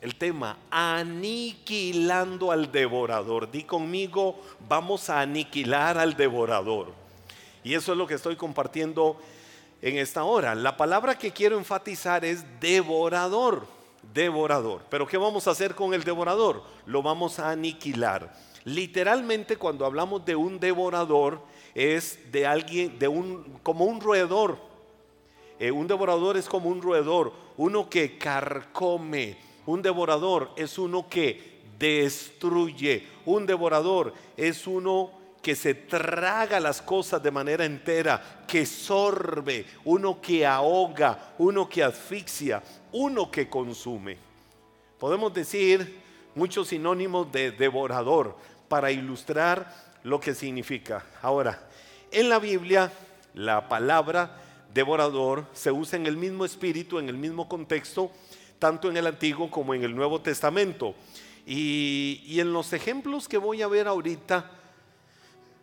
El 0.00 0.16
tema, 0.16 0.58
aniquilando 0.70 2.52
al 2.52 2.70
devorador. 2.70 3.50
Di 3.50 3.64
conmigo, 3.64 4.40
vamos 4.68 5.08
a 5.08 5.20
aniquilar 5.20 5.98
al 5.98 6.16
devorador. 6.16 6.92
Y 7.64 7.74
eso 7.74 7.92
es 7.92 7.98
lo 7.98 8.06
que 8.06 8.14
estoy 8.14 8.36
compartiendo 8.36 9.18
en 9.82 9.98
esta 9.98 10.24
hora. 10.24 10.54
La 10.54 10.76
palabra 10.76 11.18
que 11.18 11.32
quiero 11.32 11.58
enfatizar 11.58 12.24
es 12.24 12.44
devorador. 12.60 13.66
Devorador. 14.14 14.82
Pero 14.88 15.06
¿qué 15.06 15.16
vamos 15.16 15.48
a 15.48 15.50
hacer 15.50 15.74
con 15.74 15.92
el 15.92 16.04
devorador? 16.04 16.62
Lo 16.86 17.02
vamos 17.02 17.38
a 17.38 17.50
aniquilar. 17.50 18.32
Literalmente 18.64 19.56
cuando 19.56 19.86
hablamos 19.86 20.24
de 20.24 20.36
un 20.36 20.60
devorador 20.60 21.40
es 21.74 22.18
de 22.32 22.46
alguien, 22.46 22.98
de 22.98 23.08
un, 23.08 23.58
como 23.62 23.84
un 23.84 24.00
roedor. 24.00 24.58
Eh, 25.58 25.70
un 25.70 25.86
devorador 25.86 26.36
es 26.36 26.48
como 26.48 26.68
un 26.68 26.82
roedor, 26.82 27.32
uno 27.56 27.88
que 27.88 28.18
carcome. 28.18 29.36
Un 29.66 29.82
devorador 29.82 30.50
es 30.56 30.78
uno 30.78 31.08
que 31.08 31.60
destruye. 31.78 33.06
Un 33.26 33.46
devorador 33.46 34.14
es 34.36 34.66
uno 34.66 35.10
que 35.42 35.54
se 35.54 35.74
traga 35.74 36.58
las 36.58 36.82
cosas 36.82 37.22
de 37.22 37.30
manera 37.30 37.64
entera, 37.64 38.44
que 38.48 38.66
sorbe, 38.66 39.64
uno 39.84 40.20
que 40.20 40.44
ahoga, 40.44 41.34
uno 41.38 41.68
que 41.68 41.84
asfixia, 41.84 42.62
uno 42.92 43.30
que 43.30 43.48
consume. 43.48 44.16
Podemos 44.98 45.32
decir 45.32 46.00
muchos 46.34 46.68
sinónimos 46.68 47.30
de 47.30 47.52
devorador 47.52 48.36
para 48.68 48.90
ilustrar 48.90 49.72
lo 50.02 50.18
que 50.18 50.34
significa. 50.34 51.04
Ahora, 51.22 51.68
en 52.10 52.28
la 52.28 52.38
Biblia, 52.38 52.90
la 53.34 53.68
palabra 53.68 54.40
devorador 54.72 55.46
se 55.52 55.70
usa 55.70 55.96
en 55.96 56.06
el 56.06 56.16
mismo 56.16 56.44
espíritu, 56.44 56.98
en 56.98 57.08
el 57.08 57.16
mismo 57.16 57.48
contexto, 57.48 58.10
tanto 58.58 58.88
en 58.88 58.96
el 58.96 59.06
Antiguo 59.06 59.50
como 59.50 59.74
en 59.74 59.84
el 59.84 59.94
Nuevo 59.94 60.20
Testamento. 60.20 60.94
Y, 61.46 62.38
en 62.40 62.52
los 62.52 62.72
ejemplos 62.72 63.28
que 63.28 63.38
voy 63.38 63.62
a 63.62 63.68
ver 63.68 63.86
ahorita, 63.86 64.50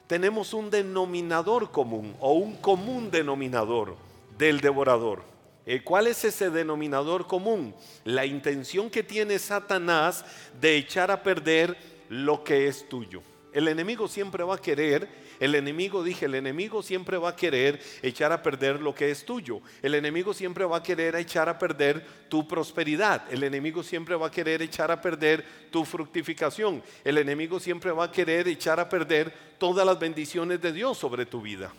tenemos 0.07 0.53
un 0.53 0.69
denominador 0.69 1.71
común 1.71 2.15
o 2.19 2.33
un 2.33 2.55
común 2.55 3.11
denominador 3.11 3.97
del 4.37 4.61
devorador. 4.61 5.23
Eh, 5.65 5.81
¿Cuál 5.83 6.07
es 6.07 6.23
ese 6.23 6.49
denominador 6.49 7.27
común? 7.27 7.73
La 8.05 8.25
intención 8.25 8.89
que 8.89 9.03
tiene 9.03 9.39
Satanás 9.39 10.25
de 10.59 10.77
echar 10.77 11.11
a 11.11 11.23
perder 11.23 11.77
lo 12.09 12.43
que 12.43 12.67
es 12.67 12.87
tuyo. 12.87 13.21
El 13.53 13.67
enemigo 13.67 14.07
siempre 14.07 14.43
va 14.43 14.55
a 14.55 14.61
querer, 14.61 15.07
el 15.43 15.55
enemigo, 15.55 16.03
dije, 16.03 16.27
el 16.27 16.35
enemigo 16.35 16.81
siempre 16.81 17.17
va 17.17 17.31
a 17.31 17.35
querer 17.35 17.77
echar 18.01 18.31
a 18.31 18.41
perder 18.41 18.79
lo 18.79 18.95
que 18.95 19.11
es 19.11 19.25
tuyo. 19.25 19.59
El 19.81 19.93
enemigo 19.93 20.33
siempre 20.33 20.63
va 20.63 20.77
a 20.77 20.83
querer 20.83 21.17
echar 21.17 21.49
a 21.49 21.59
perder 21.59 22.05
tu 22.29 22.47
prosperidad. 22.47 23.25
El 23.29 23.43
enemigo 23.43 23.83
siempre 23.83 24.15
va 24.15 24.27
a 24.27 24.31
querer 24.31 24.61
echar 24.61 24.89
a 24.89 25.01
perder 25.01 25.43
tu 25.69 25.83
fructificación. 25.83 26.81
El 27.03 27.17
enemigo 27.17 27.59
siempre 27.59 27.91
va 27.91 28.05
a 28.05 28.11
querer 28.11 28.47
echar 28.47 28.79
a 28.79 28.87
perder 28.87 29.33
todas 29.57 29.85
las 29.85 29.99
bendiciones 29.99 30.61
de 30.61 30.71
Dios 30.71 30.97
sobre 30.97 31.25
tu 31.25 31.41
vida. 31.41 31.73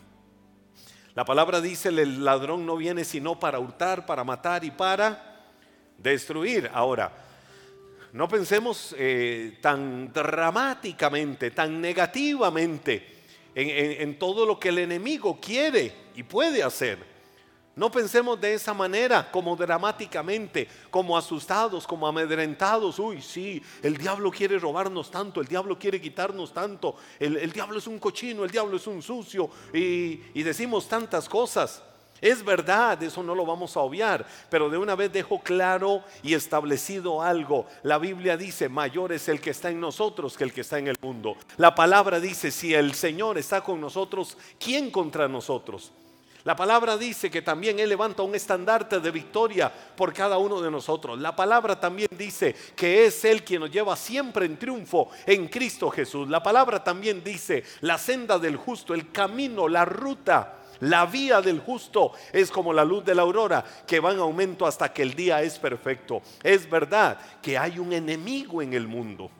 La 1.14 1.24
palabra 1.24 1.62
dice, 1.62 1.88
el 1.88 2.22
ladrón 2.22 2.66
no 2.66 2.76
viene 2.76 3.02
sino 3.02 3.40
para 3.40 3.60
hurtar, 3.60 4.04
para 4.04 4.24
matar 4.24 4.62
y 4.62 4.72
para 4.72 5.46
destruir. 5.96 6.70
Ahora, 6.70 7.10
no 8.12 8.28
pensemos 8.28 8.94
eh, 8.98 9.56
tan 9.62 10.12
dramáticamente, 10.12 11.50
tan 11.50 11.80
negativamente 11.80 13.13
en, 13.54 14.18
todo 14.18 14.46
lo 14.46 14.58
que 14.58 14.70
el 14.70 14.78
enemigo 14.78 15.38
quiere 15.40 15.94
y 16.14 16.22
puede 16.22 16.62
hacer. 16.62 17.14
No 17.76 17.90
pensemos 17.90 18.40
de 18.40 18.54
esa 18.54 18.72
manera, 18.72 19.30
como 19.32 19.56
dramáticamente, 19.56 20.68
como 20.90 21.18
asustados, 21.18 21.86
como 21.86 22.06
amedrentados. 22.06 23.00
Uy, 23.00 23.20
sí, 23.20 23.60
el 23.82 23.96
diablo 23.96 24.30
quiere 24.30 24.58
robarnos 24.58 25.10
tanto, 25.10 25.40
el 25.40 25.48
diablo 25.48 25.76
quiere 25.76 26.00
quitarnos 26.00 26.52
tanto, 26.52 26.94
el, 27.18 27.50
diablo 27.50 27.78
es 27.78 27.88
un 27.88 27.98
cochino, 27.98 28.44
el 28.44 28.50
diablo 28.50 28.76
es 28.76 28.86
un 28.86 29.02
sucio 29.02 29.50
y 29.72 30.42
decimos 30.42 30.88
tantas 30.88 31.28
cosas. 31.28 31.82
Es 32.24 32.42
verdad, 32.42 33.02
eso 33.02 33.22
no 33.22 33.34
lo 33.34 33.44
vamos 33.44 33.76
a 33.76 33.80
obviar, 33.80 34.24
pero 34.48 34.70
de 34.70 34.78
una 34.78 34.94
vez 34.94 35.12
dejo 35.12 35.42
claro 35.42 36.02
y 36.22 36.32
establecido 36.32 37.20
algo. 37.20 37.66
La 37.82 37.98
Biblia 37.98 38.38
dice, 38.38 38.70
mayor 38.70 39.12
es 39.12 39.28
el 39.28 39.42
que 39.42 39.50
está 39.50 39.68
en 39.68 39.78
nosotros 39.78 40.34
que 40.34 40.44
el 40.44 40.52
que 40.54 40.62
está 40.62 40.78
en 40.78 40.88
el 40.88 40.96
mundo. 41.02 41.36
La 41.58 41.74
palabra 41.74 42.20
dice, 42.20 42.50
si 42.50 42.72
el 42.72 42.94
Señor 42.94 43.36
está 43.36 43.60
con 43.60 43.78
nosotros, 43.78 44.38
¿quién 44.58 44.90
contra 44.90 45.28
nosotros? 45.28 45.92
La 46.44 46.56
palabra 46.56 46.96
dice 46.96 47.30
que 47.30 47.42
también 47.42 47.78
Él 47.78 47.90
levanta 47.90 48.22
un 48.22 48.34
estandarte 48.34 49.00
de 49.00 49.10
victoria 49.10 49.70
por 49.94 50.14
cada 50.14 50.38
uno 50.38 50.62
de 50.62 50.70
nosotros. 50.70 51.18
La 51.18 51.36
palabra 51.36 51.78
también 51.78 52.08
dice 52.16 52.56
que 52.74 53.04
es 53.04 53.22
Él 53.26 53.44
quien 53.44 53.60
nos 53.60 53.70
lleva 53.70 53.96
siempre 53.96 54.46
en 54.46 54.58
triunfo 54.58 55.10
en 55.26 55.46
Cristo 55.48 55.90
Jesús. 55.90 56.26
La 56.30 56.42
palabra 56.42 56.82
también 56.82 57.22
dice 57.22 57.64
la 57.82 57.98
senda 57.98 58.38
del 58.38 58.56
justo, 58.56 58.94
el 58.94 59.12
camino, 59.12 59.68
la 59.68 59.84
ruta 59.84 60.63
la 60.80 61.06
vía 61.06 61.40
del 61.40 61.60
justo 61.60 62.12
es 62.32 62.50
como 62.50 62.72
la 62.72 62.84
luz 62.84 63.04
de 63.04 63.14
la 63.14 63.22
aurora 63.22 63.64
que 63.86 64.00
va 64.00 64.12
en 64.12 64.18
aumento 64.18 64.66
hasta 64.66 64.92
que 64.92 65.02
el 65.02 65.14
día 65.14 65.42
es 65.42 65.58
perfecto. 65.58 66.22
Es 66.42 66.68
verdad 66.68 67.18
que 67.42 67.56
hay 67.58 67.78
un 67.78 67.92
enemigo 67.92 68.62
en 68.62 68.72
el 68.74 68.86
mundo. 68.86 69.30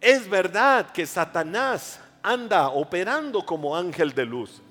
Es 0.00 0.28
verdad 0.28 0.92
que 0.92 1.06
Satanás 1.06 2.00
anda 2.22 2.68
operando 2.68 3.44
como 3.44 3.76
ángel 3.76 4.12
de 4.12 4.26
luz. 4.26 4.62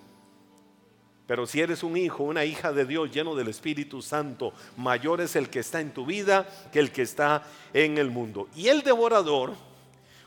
Pero 1.28 1.48
si 1.48 1.60
eres 1.60 1.82
un 1.82 1.98
hijo, 1.98 2.24
una 2.24 2.46
hija 2.46 2.72
de 2.72 2.86
Dios 2.86 3.12
lleno 3.12 3.36
del 3.36 3.48
Espíritu 3.48 4.02
Santo, 4.02 4.54
mayor 4.78 5.22
es 5.22 5.36
el 5.36 5.50
que 5.50 5.60
está 5.60 5.82
en 5.82 5.92
tu 5.92 6.06
vida 6.06 6.48
que 6.72 6.80
el 6.80 6.92
que 6.92 7.02
está 7.02 7.44
en 7.74 7.98
el 7.98 8.12
mundo. 8.12 8.48
Y 8.56 8.68
el 8.68 8.84
devorador, 8.84 9.54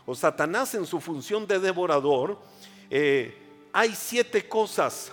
o 0.06 0.14
Satanás 0.14 0.74
en 0.74 0.86
su 0.86 1.00
función 1.00 1.46
de 1.46 1.60
devorador, 1.60 2.38
eh, 2.90 3.47
hay 3.78 3.94
siete 3.94 4.48
cosas 4.48 5.12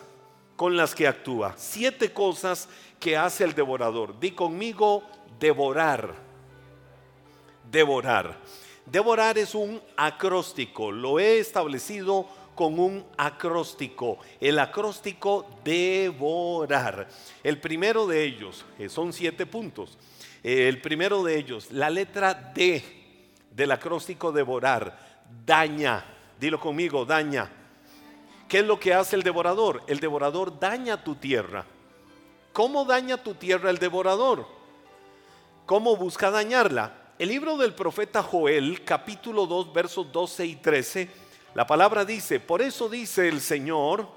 con 0.56 0.76
las 0.76 0.96
que 0.96 1.08
actúa, 1.08 1.53
siete 1.56 2.12
cosas 2.12 2.68
que 3.00 3.16
hace 3.16 3.44
el 3.44 3.53
devorador. 3.53 4.20
Di 4.20 4.31
conmigo, 4.31 5.03
devorar. 5.40 6.16
Devorar. 7.70 8.40
Devorar 8.88 9.38
es 9.38 9.54
un 9.54 9.80
acróstico, 9.96 10.92
lo 10.92 11.20
he 11.20 11.38
establecido 11.38 12.28
con 12.56 12.80
un 12.80 13.06
acróstico. 13.18 14.18
El 14.42 14.58
acróstico 14.58 15.46
devorar. 15.64 17.08
El 17.44 17.62
primero 17.62 18.08
de 18.08 18.24
ellos, 18.24 18.66
eh, 18.80 18.90
son 18.90 19.14
siete 19.14 19.46
puntos. 19.46 19.96
El 20.42 20.81
primero 20.81 21.22
de 21.22 21.38
ellos, 21.38 21.72
la 21.72 21.92
letra 21.92 22.34
D 22.34 22.84
del 23.52 23.72
acróstico 23.72 24.31
devorar, 24.31 25.22
daña. 25.46 26.04
Dilo 26.40 26.59
conmigo, 26.59 27.06
daña 27.06 27.55
¿Qué 28.47 28.59
es 28.59 28.66
lo 28.66 28.79
que 28.79 28.94
hace 28.94 29.16
el 29.16 29.23
devorador? 29.23 29.81
El 29.88 30.00
devorador 30.00 30.59
daña 30.59 31.03
tu 31.03 31.16
tierra. 31.16 31.66
¿Cómo 32.53 32.85
daña 32.85 33.17
tu 33.17 33.33
tierra 33.33 33.72
el 33.72 33.79
devorador? 33.79 34.45
¿Cómo 35.66 35.97
busca 35.97 36.29
dañarla? 36.29 36.94
El 37.17 37.29
libro 37.29 37.57
del 37.57 37.73
profeta 37.73 38.22
Joel, 38.22 38.83
capítulo 38.83 39.47
2, 39.47 39.73
versos 39.73 40.11
12 40.11 40.45
y 40.45 40.56
13, 40.57 41.09
la 41.56 41.66
palabra 41.66 42.06
dice, 42.06 42.39
por 42.39 42.61
eso 42.61 42.88
dice 42.88 43.28
el 43.28 43.41
Señor, 43.41 44.07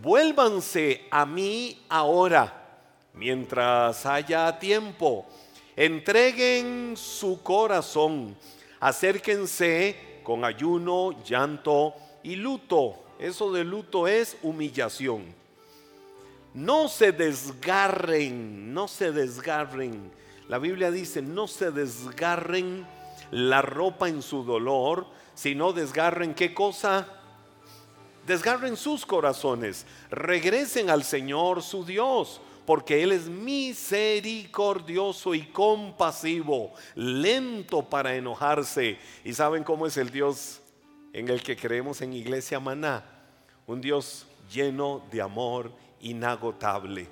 vuélvanse 0.00 1.06
a 1.10 1.26
mí 1.26 1.84
ahora, 1.90 2.80
mientras 3.14 4.06
haya 4.06 4.58
tiempo, 4.58 5.26
entreguen 5.76 6.94
su 6.96 7.42
corazón, 7.42 8.34
acérquense 8.80 10.20
con 10.22 10.44
ayuno, 10.44 11.22
llanto 11.22 11.94
y 12.22 12.36
luto 12.36 13.07
eso 13.18 13.52
de 13.52 13.64
luto 13.64 14.06
es 14.06 14.36
humillación. 14.42 15.24
No 16.54 16.88
se 16.88 17.12
desgarren, 17.12 18.72
no 18.72 18.88
se 18.88 19.12
desgarren. 19.12 20.10
La 20.48 20.58
Biblia 20.58 20.90
dice, 20.90 21.20
no 21.20 21.46
se 21.46 21.70
desgarren 21.70 22.86
la 23.30 23.62
ropa 23.62 24.08
en 24.08 24.22
su 24.22 24.44
dolor, 24.44 25.06
sino 25.34 25.72
desgarren 25.72 26.34
qué 26.34 26.54
cosa? 26.54 27.06
Desgarren 28.26 28.76
sus 28.76 29.06
corazones, 29.06 29.86
regresen 30.10 30.90
al 30.90 31.04
Señor 31.04 31.62
su 31.62 31.84
Dios, 31.84 32.40
porque 32.66 33.02
Él 33.02 33.12
es 33.12 33.28
misericordioso 33.28 35.34
y 35.34 35.46
compasivo, 35.46 36.74
lento 36.94 37.88
para 37.88 38.14
enojarse. 38.14 38.98
¿Y 39.24 39.32
saben 39.32 39.64
cómo 39.64 39.86
es 39.86 39.96
el 39.96 40.10
Dios 40.10 40.60
en 41.18 41.28
el 41.28 41.42
que 41.42 41.56
creemos 41.56 42.00
en 42.00 42.12
Iglesia 42.12 42.60
Maná, 42.60 43.04
un 43.66 43.80
Dios 43.80 44.24
lleno 44.52 45.04
de 45.10 45.20
amor 45.20 45.72
inagotable. 46.00 47.08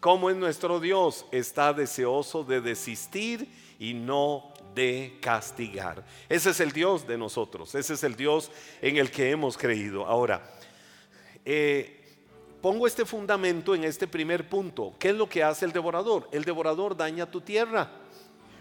Como 0.00 0.28
es 0.28 0.34
nuestro 0.34 0.80
Dios? 0.80 1.24
Está 1.30 1.72
deseoso 1.72 2.42
de 2.42 2.60
desistir 2.60 3.48
y 3.78 3.94
no 3.94 4.52
de 4.74 5.16
castigar. 5.20 6.04
Ese 6.28 6.50
es 6.50 6.58
el 6.58 6.72
Dios 6.72 7.06
de 7.06 7.16
nosotros, 7.16 7.72
ese 7.76 7.94
es 7.94 8.02
el 8.02 8.16
Dios 8.16 8.50
en 8.80 8.96
el 8.96 9.12
que 9.12 9.30
hemos 9.30 9.56
creído. 9.56 10.04
Ahora, 10.04 10.42
eh, 11.44 12.00
pongo 12.60 12.88
este 12.88 13.04
fundamento 13.04 13.76
en 13.76 13.84
este 13.84 14.08
primer 14.08 14.48
punto. 14.48 14.92
¿Qué 14.98 15.10
es 15.10 15.14
lo 15.14 15.28
que 15.28 15.44
hace 15.44 15.66
el 15.66 15.72
devorador? 15.72 16.28
El 16.32 16.42
devorador 16.42 16.96
daña 16.96 17.30
tu 17.30 17.42
tierra. 17.42 17.92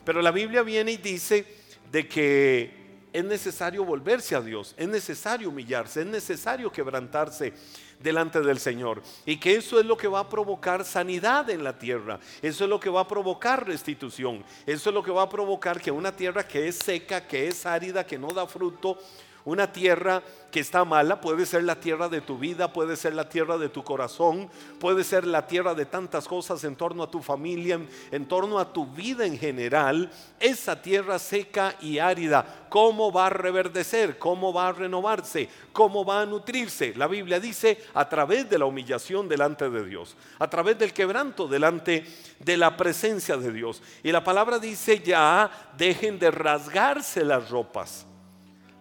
Pero 0.06 0.22
la 0.22 0.30
Biblia 0.30 0.62
viene 0.62 0.92
y 0.92 0.98
dice 0.98 1.44
de 1.92 2.08
que 2.08 2.81
es 3.14 3.24
necesario 3.24 3.84
volverse 3.84 4.36
a 4.36 4.42
Dios, 4.42 4.74
es 4.78 4.88
necesario 4.88 5.50
humillarse, 5.50 6.02
es 6.02 6.08
necesario 6.08 6.72
quebrantarse 6.72 7.54
delante 8.00 8.42
del 8.42 8.60
Señor. 8.60 9.02
Y 9.26 9.38
que 9.38 9.56
eso 9.56 9.80
es 9.80 9.86
lo 9.86 9.98
que 9.98 10.08
va 10.08 10.20
a 10.20 10.30
provocar 10.30 10.86
sanidad 10.86 11.50
en 11.50 11.64
la 11.64 11.78
tierra, 11.78 12.20
eso 12.42 12.64
es 12.64 12.70
lo 12.70 12.80
que 12.80 12.90
va 12.90 13.02
a 13.02 13.08
provocar 13.08 13.66
restitución, 13.66 14.44
eso 14.66 14.90
es 14.90 14.94
lo 14.94 15.04
que 15.04 15.12
va 15.12 15.24
a 15.24 15.30
provocar 15.30 15.82
que 15.82 15.92
una 15.92 16.16
tierra 16.16 16.48
que 16.48 16.68
es 16.68 16.78
seca, 16.78 17.28
que 17.28 17.48
es 17.48 17.66
árida, 17.66 18.06
que 18.06 18.18
no 18.18 18.28
da 18.30 18.48
fruto, 18.48 18.98
una 19.46 19.72
tierra 19.72 20.22
que 20.52 20.60
está 20.60 20.84
mala 20.84 21.22
puede 21.22 21.46
ser 21.46 21.64
la 21.64 21.80
tierra 21.80 22.10
de 22.10 22.22
tu 22.22 22.38
vida, 22.38 22.72
puede 22.74 22.96
ser 22.96 23.14
la 23.14 23.30
tierra 23.30 23.58
de 23.58 23.70
tu 23.70 23.84
corazón, 23.84 24.50
puede 24.80 25.04
ser 25.04 25.26
la 25.26 25.48
tierra 25.48 25.74
de 25.74 25.86
tantas 25.86 26.28
cosas 26.28 26.64
en 26.64 26.76
torno 26.76 27.04
a 27.04 27.10
tu 27.10 27.22
familia, 27.22 27.80
en, 28.12 28.26
torno 28.28 28.60
a 28.60 28.72
tu 28.72 28.86
vida 28.86 29.26
en 29.26 29.38
general. 29.38 30.12
Esa 30.40 30.82
tierra 30.82 31.18
seca 31.18 31.76
y 31.82 32.00
árida, 32.00 32.66
¿cómo 32.70 33.12
va 33.12 33.28
a 33.28 33.30
reverdecer? 33.30 34.20
¿Cómo 34.20 34.54
va 34.54 34.68
a 34.68 34.74
renovarse? 34.74 35.50
¿Cómo 35.72 36.04
va 36.04 36.22
a 36.22 36.26
nutrirse? 36.26 36.94
La 36.96 37.08
Biblia 37.08 37.40
dice 37.40 37.82
a 37.94 38.08
través 38.08 38.50
de 38.50 38.60
la 38.60 38.66
humillación 38.66 39.30
delante 39.30 39.70
de 39.70 39.86
Dios, 39.86 40.16
a 40.38 40.50
través 40.50 40.78
del 40.78 40.94
quebranto 40.94 41.48
delante 41.48 42.06
de 42.40 42.58
la 42.58 42.76
presencia 42.76 43.38
de 43.38 43.54
Dios. 43.54 43.82
Y 44.04 44.12
la 44.12 44.24
palabra 44.24 44.60
dice 44.60 45.00
ya, 45.00 45.50
dejen 45.78 46.20
de 46.20 46.30
rasgarse 46.30 47.24
las 47.24 47.50
ropas 47.50 48.06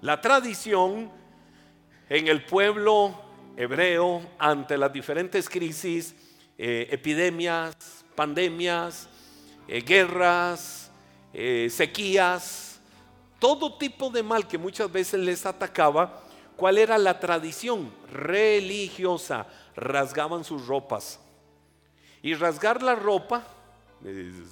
la 0.00 0.20
tradición 0.20 1.10
en 2.08 2.28
el 2.28 2.44
pueblo 2.44 3.14
hebreo 3.56 4.22
ante 4.38 4.78
las 4.78 4.92
diferentes 4.92 5.48
crisis, 5.48 6.14
eh, 6.56 6.88
epidemias, 6.90 7.74
pandemias, 8.14 9.08
eh, 9.68 9.82
guerras, 9.82 10.90
eh, 11.32 11.68
sequías, 11.70 12.80
todo 13.38 13.76
tipo 13.76 14.10
de 14.10 14.22
mal 14.22 14.48
que 14.48 14.58
muchas 14.58 14.90
veces 14.90 15.20
les 15.20 15.46
atacaba, 15.46 16.22
¿cuál 16.56 16.78
era 16.78 16.98
la 16.98 17.20
tradición 17.20 17.92
religiosa? 18.10 19.46
Rasgaban 19.76 20.44
sus 20.44 20.66
ropas. 20.66 21.20
Y 22.22 22.34
rasgar 22.34 22.82
la 22.82 22.94
ropa, 22.94 23.46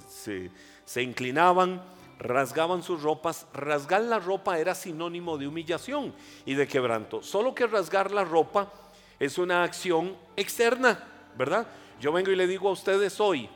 se, 0.09 0.51
se 0.85 1.03
inclinaban, 1.03 1.83
rasgaban 2.19 2.82
sus 2.82 3.03
ropas. 3.03 3.47
Rasgar 3.53 4.03
la 4.03 4.19
ropa 4.19 4.59
era 4.59 4.75
sinónimo 4.75 5.38
de 5.38 5.47
humillación 5.47 6.15
y 6.44 6.55
de 6.55 6.67
quebranto. 6.67 7.23
Solo 7.23 7.55
que 7.55 7.67
rasgar 7.67 8.11
la 8.11 8.25
ropa 8.25 8.73
es 9.19 9.38
una 9.38 9.62
acción 9.62 10.17
externa, 10.37 11.05
¿verdad? 11.37 11.67
Yo 12.00 12.12
vengo 12.12 12.31
y 12.31 12.37
le 12.37 12.47
digo 12.47 12.69
a 12.69 12.73
ustedes 12.73 13.19
hoy, 13.20 13.49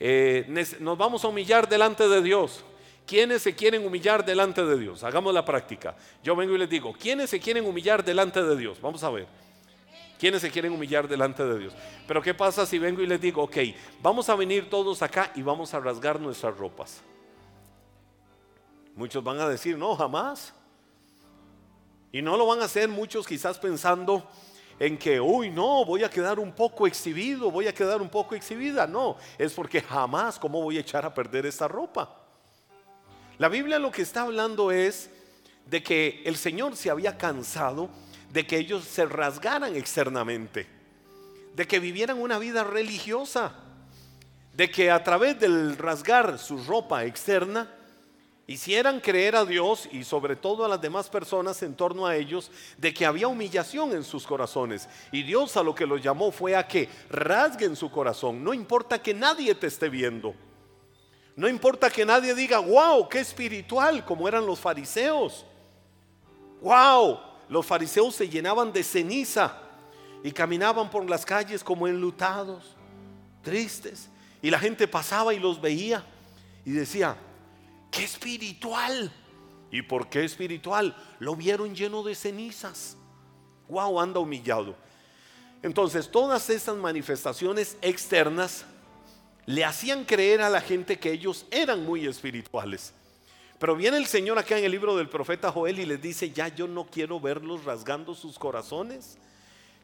eh, 0.00 0.46
nos 0.80 0.96
vamos 0.96 1.24
a 1.24 1.28
humillar 1.28 1.68
delante 1.68 2.08
de 2.08 2.22
Dios. 2.22 2.64
¿Quiénes 3.06 3.42
se 3.42 3.54
quieren 3.54 3.86
humillar 3.86 4.24
delante 4.24 4.64
de 4.64 4.78
Dios? 4.78 5.02
Hagamos 5.02 5.32
la 5.32 5.44
práctica. 5.44 5.96
Yo 6.22 6.36
vengo 6.36 6.54
y 6.54 6.58
les 6.58 6.68
digo, 6.68 6.92
¿quiénes 6.92 7.30
se 7.30 7.40
quieren 7.40 7.64
humillar 7.64 8.04
delante 8.04 8.42
de 8.42 8.54
Dios? 8.54 8.78
Vamos 8.82 9.02
a 9.02 9.10
ver. 9.10 9.26
¿Quiénes 10.18 10.42
se 10.42 10.50
quieren 10.50 10.72
humillar 10.72 11.08
delante 11.08 11.44
de 11.44 11.58
Dios? 11.58 11.72
Pero 12.06 12.20
¿qué 12.20 12.34
pasa 12.34 12.66
si 12.66 12.78
vengo 12.78 13.00
y 13.00 13.06
les 13.06 13.20
digo, 13.20 13.42
ok, 13.44 13.56
vamos 14.02 14.28
a 14.28 14.34
venir 14.34 14.68
todos 14.68 15.00
acá 15.00 15.30
y 15.34 15.42
vamos 15.42 15.72
a 15.72 15.80
rasgar 15.80 16.20
nuestras 16.20 16.56
ropas? 16.58 17.02
Muchos 18.98 19.22
van 19.22 19.38
a 19.38 19.48
decir, 19.48 19.78
no, 19.78 19.94
jamás. 19.94 20.52
Y 22.10 22.20
no 22.20 22.36
lo 22.36 22.48
van 22.48 22.60
a 22.60 22.64
hacer 22.64 22.88
muchos 22.88 23.28
quizás 23.28 23.56
pensando 23.56 24.28
en 24.76 24.98
que, 24.98 25.20
uy, 25.20 25.50
no, 25.50 25.84
voy 25.84 26.02
a 26.02 26.10
quedar 26.10 26.40
un 26.40 26.50
poco 26.50 26.84
exhibido, 26.84 27.48
voy 27.48 27.68
a 27.68 27.72
quedar 27.72 28.02
un 28.02 28.08
poco 28.08 28.34
exhibida. 28.34 28.88
No, 28.88 29.16
es 29.38 29.52
porque 29.52 29.80
jamás, 29.80 30.36
¿cómo 30.36 30.60
voy 30.60 30.78
a 30.78 30.80
echar 30.80 31.06
a 31.06 31.14
perder 31.14 31.46
esta 31.46 31.68
ropa? 31.68 32.12
La 33.38 33.48
Biblia 33.48 33.78
lo 33.78 33.92
que 33.92 34.02
está 34.02 34.22
hablando 34.22 34.72
es 34.72 35.10
de 35.66 35.80
que 35.80 36.20
el 36.24 36.36
Señor 36.36 36.74
se 36.74 36.90
había 36.90 37.16
cansado 37.16 37.90
de 38.32 38.48
que 38.48 38.58
ellos 38.58 38.82
se 38.82 39.06
rasgaran 39.06 39.76
externamente, 39.76 40.66
de 41.54 41.68
que 41.68 41.78
vivieran 41.78 42.20
una 42.20 42.40
vida 42.40 42.64
religiosa, 42.64 43.52
de 44.54 44.68
que 44.72 44.90
a 44.90 45.04
través 45.04 45.38
del 45.38 45.78
rasgar 45.78 46.36
su 46.40 46.58
ropa 46.64 47.04
externa, 47.04 47.77
hicieran 48.48 48.98
creer 48.98 49.36
a 49.36 49.44
Dios 49.44 49.86
y 49.92 50.02
sobre 50.04 50.34
todo 50.34 50.64
a 50.64 50.68
las 50.68 50.80
demás 50.80 51.10
personas 51.10 51.62
en 51.62 51.74
torno 51.76 52.06
a 52.06 52.16
ellos 52.16 52.50
de 52.78 52.94
que 52.94 53.04
había 53.04 53.28
humillación 53.28 53.92
en 53.92 54.02
sus 54.02 54.26
corazones. 54.26 54.88
Y 55.12 55.22
Dios 55.22 55.56
a 55.58 55.62
lo 55.62 55.74
que 55.74 55.86
los 55.86 56.02
llamó 56.02 56.32
fue 56.32 56.56
a 56.56 56.66
que 56.66 56.88
rasguen 57.10 57.76
su 57.76 57.90
corazón. 57.90 58.42
No 58.42 58.54
importa 58.54 59.02
que 59.02 59.12
nadie 59.12 59.54
te 59.54 59.66
esté 59.66 59.90
viendo. 59.90 60.34
No 61.36 61.46
importa 61.46 61.90
que 61.90 62.06
nadie 62.06 62.34
diga, 62.34 62.58
wow, 62.58 63.06
qué 63.06 63.20
espiritual, 63.20 64.02
como 64.06 64.26
eran 64.26 64.46
los 64.46 64.58
fariseos. 64.58 65.44
Wow, 66.62 67.20
los 67.50 67.66
fariseos 67.66 68.14
se 68.14 68.30
llenaban 68.30 68.72
de 68.72 68.82
ceniza 68.82 69.58
y 70.24 70.32
caminaban 70.32 70.90
por 70.90 71.08
las 71.08 71.26
calles 71.26 71.62
como 71.62 71.86
enlutados, 71.86 72.74
tristes. 73.42 74.08
Y 74.40 74.50
la 74.50 74.58
gente 74.58 74.88
pasaba 74.88 75.34
y 75.34 75.38
los 75.38 75.60
veía 75.60 76.02
y 76.64 76.70
decía, 76.70 77.14
¡Qué 77.98 78.04
espiritual! 78.04 79.12
¿Y 79.72 79.82
por 79.82 80.08
qué 80.08 80.24
espiritual? 80.24 80.96
Lo 81.18 81.34
vieron 81.34 81.74
lleno 81.74 82.04
de 82.04 82.14
cenizas. 82.14 82.96
¡Wow! 83.68 83.98
Anda 83.98 84.20
humillado. 84.20 84.76
Entonces, 85.62 86.08
todas 86.08 86.48
esas 86.48 86.76
manifestaciones 86.76 87.76
externas 87.82 88.64
le 89.46 89.64
hacían 89.64 90.04
creer 90.04 90.42
a 90.42 90.48
la 90.48 90.60
gente 90.60 91.00
que 91.00 91.10
ellos 91.10 91.44
eran 91.50 91.84
muy 91.84 92.06
espirituales. 92.06 92.94
Pero 93.58 93.74
viene 93.74 93.96
el 93.96 94.06
Señor 94.06 94.38
acá 94.38 94.56
en 94.56 94.64
el 94.64 94.70
libro 94.70 94.96
del 94.96 95.08
profeta 95.08 95.50
Joel 95.50 95.80
y 95.80 95.84
les 95.84 96.00
dice, 96.00 96.30
ya 96.30 96.46
yo 96.46 96.68
no 96.68 96.86
quiero 96.86 97.18
verlos 97.18 97.64
rasgando 97.64 98.14
sus 98.14 98.38
corazones 98.38 99.18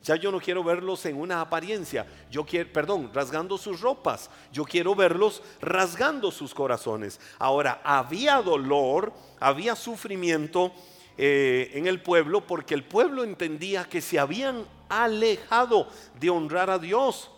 ya 0.05 0.17
yo 0.17 0.31
no 0.31 0.39
quiero 0.39 0.62
verlos 0.62 1.06
en 1.06 1.19
una 1.19 1.41
apariencia. 1.41 2.06
Yo 2.31 2.45
quiero, 2.45 2.71
perdón, 2.71 3.11
rasgando 3.15 3.56
sus 3.56 3.81
ropas. 3.81 4.29
Yo 4.53 4.65
quiero 4.65 4.95
verlos 4.95 5.43
rasgando 5.62 6.31
sus 6.31 6.53
corazones. 6.53 7.19
Ahora, 7.39 7.81
había 7.83 8.43
dolor, 8.43 9.15
había 9.41 9.75
sufrimiento 9.75 10.73
eh, 11.17 11.71
en 11.73 11.87
el 11.87 12.03
pueblo 12.03 12.47
porque 12.47 12.75
el 12.75 12.85
pueblo 12.85 13.25
entendía 13.25 13.85
que 13.85 14.03
se 14.03 14.19
habían 14.19 14.67
alejado 14.91 15.89
de 16.21 16.29
honrar 16.29 16.69
a 16.69 16.79
Dios. 16.79 17.31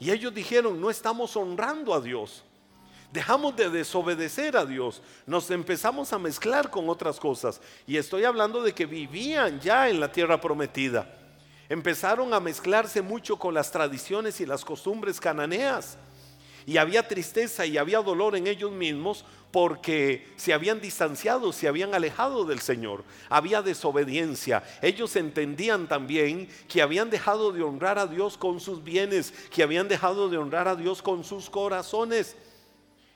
Y 0.00 0.10
ellos 0.10 0.34
dijeron, 0.34 0.80
no 0.80 0.90
estamos 0.90 1.36
honrando 1.36 1.94
a 1.94 2.00
Dios. 2.00 2.42
Dejamos 3.12 3.54
de 3.54 3.70
desobedecer 3.70 4.56
a 4.56 4.66
Dios, 4.66 5.00
nos 5.24 5.50
empezamos 5.50 6.12
a 6.12 6.18
mezclar 6.18 6.70
con 6.70 6.90
otras 6.90 7.18
cosas. 7.18 7.60
Y 7.86 7.96
estoy 7.96 8.24
hablando 8.24 8.62
de 8.62 8.74
que 8.74 8.84
vivían 8.84 9.60
ya 9.60 9.88
en 9.88 9.98
la 9.98 10.12
tierra 10.12 10.40
prometida 10.40 11.17
empezaron 11.68 12.32
a 12.32 12.40
mezclarse 12.40 13.02
mucho 13.02 13.38
con 13.38 13.54
las 13.54 13.70
tradiciones 13.70 14.40
y 14.40 14.46
las 14.46 14.64
costumbres 14.64 15.20
cananeas. 15.20 15.98
Y 16.66 16.76
había 16.76 17.06
tristeza 17.08 17.64
y 17.64 17.78
había 17.78 18.00
dolor 18.02 18.36
en 18.36 18.46
ellos 18.46 18.70
mismos 18.70 19.24
porque 19.50 20.28
se 20.36 20.52
habían 20.52 20.80
distanciado, 20.80 21.52
se 21.52 21.66
habían 21.66 21.94
alejado 21.94 22.44
del 22.44 22.60
Señor. 22.60 23.04
Había 23.30 23.62
desobediencia. 23.62 24.62
Ellos 24.82 25.16
entendían 25.16 25.88
también 25.88 26.48
que 26.68 26.82
habían 26.82 27.08
dejado 27.08 27.52
de 27.52 27.62
honrar 27.62 27.98
a 27.98 28.06
Dios 28.06 28.36
con 28.36 28.60
sus 28.60 28.84
bienes, 28.84 29.32
que 29.50 29.62
habían 29.62 29.88
dejado 29.88 30.28
de 30.28 30.36
honrar 30.36 30.68
a 30.68 30.76
Dios 30.76 31.00
con 31.00 31.24
sus 31.24 31.48
corazones. 31.48 32.36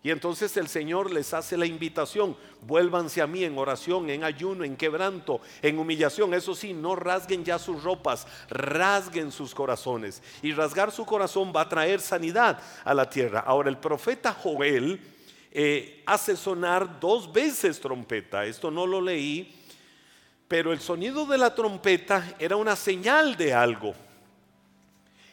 Y 0.05 0.11
entonces 0.11 0.57
el 0.57 0.67
Señor 0.67 1.13
les 1.13 1.33
hace 1.33 1.57
la 1.57 1.65
invitación, 1.65 2.37
vuélvanse 2.63 3.23
a 3.23 3.29
mí 3.29 3.45
en 3.45 3.57
oración, 3.57 4.11
en 4.11 4.25
ayuno, 4.25 4.65
en 4.65 4.77
quebranto, 4.77 5.41
en 5.63 5.79
humillación. 5.79 6.35
Eso 6.35 6.57
sí, 6.57 6.73
no 6.73 6.97
rasguen 6.97 7.45
ya 7.45 7.57
sus 7.59 7.85
ropas, 7.85 8.27
rasguen 8.51 9.31
sus 9.31 9.55
corazones. 9.55 10.21
Y 10.43 10.53
rasgar 10.53 10.91
su 10.91 11.07
corazón 11.07 11.53
va 11.55 11.63
a 11.63 11.69
traer 11.69 12.01
sanidad 12.01 12.61
a 12.85 12.95
la 12.95 13.09
tierra. 13.09 13.45
Ahora 13.47 13.71
el 13.71 13.79
profeta 13.79 14.33
Joel 14.33 15.01
eh, 15.53 16.03
hace 16.05 16.37
sonar 16.37 16.99
dos 16.99 17.33
veces 17.33 17.79
trompeta. 17.79 18.45
Esto 18.45 18.73
no 18.73 18.89
lo 18.89 19.01
leí, 19.01 19.55
pero 20.49 20.73
el 20.73 20.81
sonido 20.81 21.27
de 21.27 21.39
la 21.39 21.55
trompeta 21.55 22.35
era 22.41 22.57
una 22.57 22.75
señal 22.75 23.37
de 23.37 23.55
algo. 23.55 23.95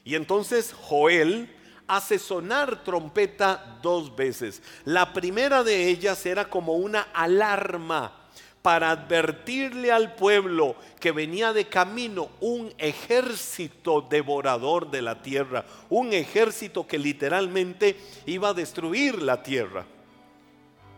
Y 0.04 0.14
entonces 0.14 0.74
Joel 0.74 1.50
hace 1.90 2.20
sonar 2.20 2.84
trompeta 2.84 3.80
dos 3.82 4.16
veces. 4.16 4.62
La 4.86 5.12
primera 5.12 5.64
de 5.64 5.88
ellas 5.90 6.26
era 6.26 6.46
como 6.46 6.76
una 6.76 7.08
alarma 7.14 8.14
para 8.62 8.92
advertirle 8.92 9.92
al 9.92 10.14
pueblo 10.14 10.76
que 11.00 11.12
venía 11.12 11.52
de 11.52 11.68
camino 11.68 12.30
un 12.42 12.72
ejército 12.78 14.02
devorador 14.02 14.92
de 14.92 15.02
la 15.02 15.22
tierra, 15.22 15.66
un 15.90 16.14
ejército 16.14 16.86
que 16.86 17.00
literalmente 17.00 18.00
iba 18.28 18.50
a 18.50 18.54
destruir 18.54 19.22
la 19.22 19.42
tierra. 19.42 19.86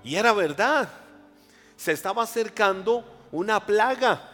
Y 0.03 0.15
era 0.15 0.33
verdad, 0.33 0.89
se 1.77 1.93
estaba 1.93 2.23
acercando 2.23 3.05
una 3.31 3.65
plaga, 3.65 4.29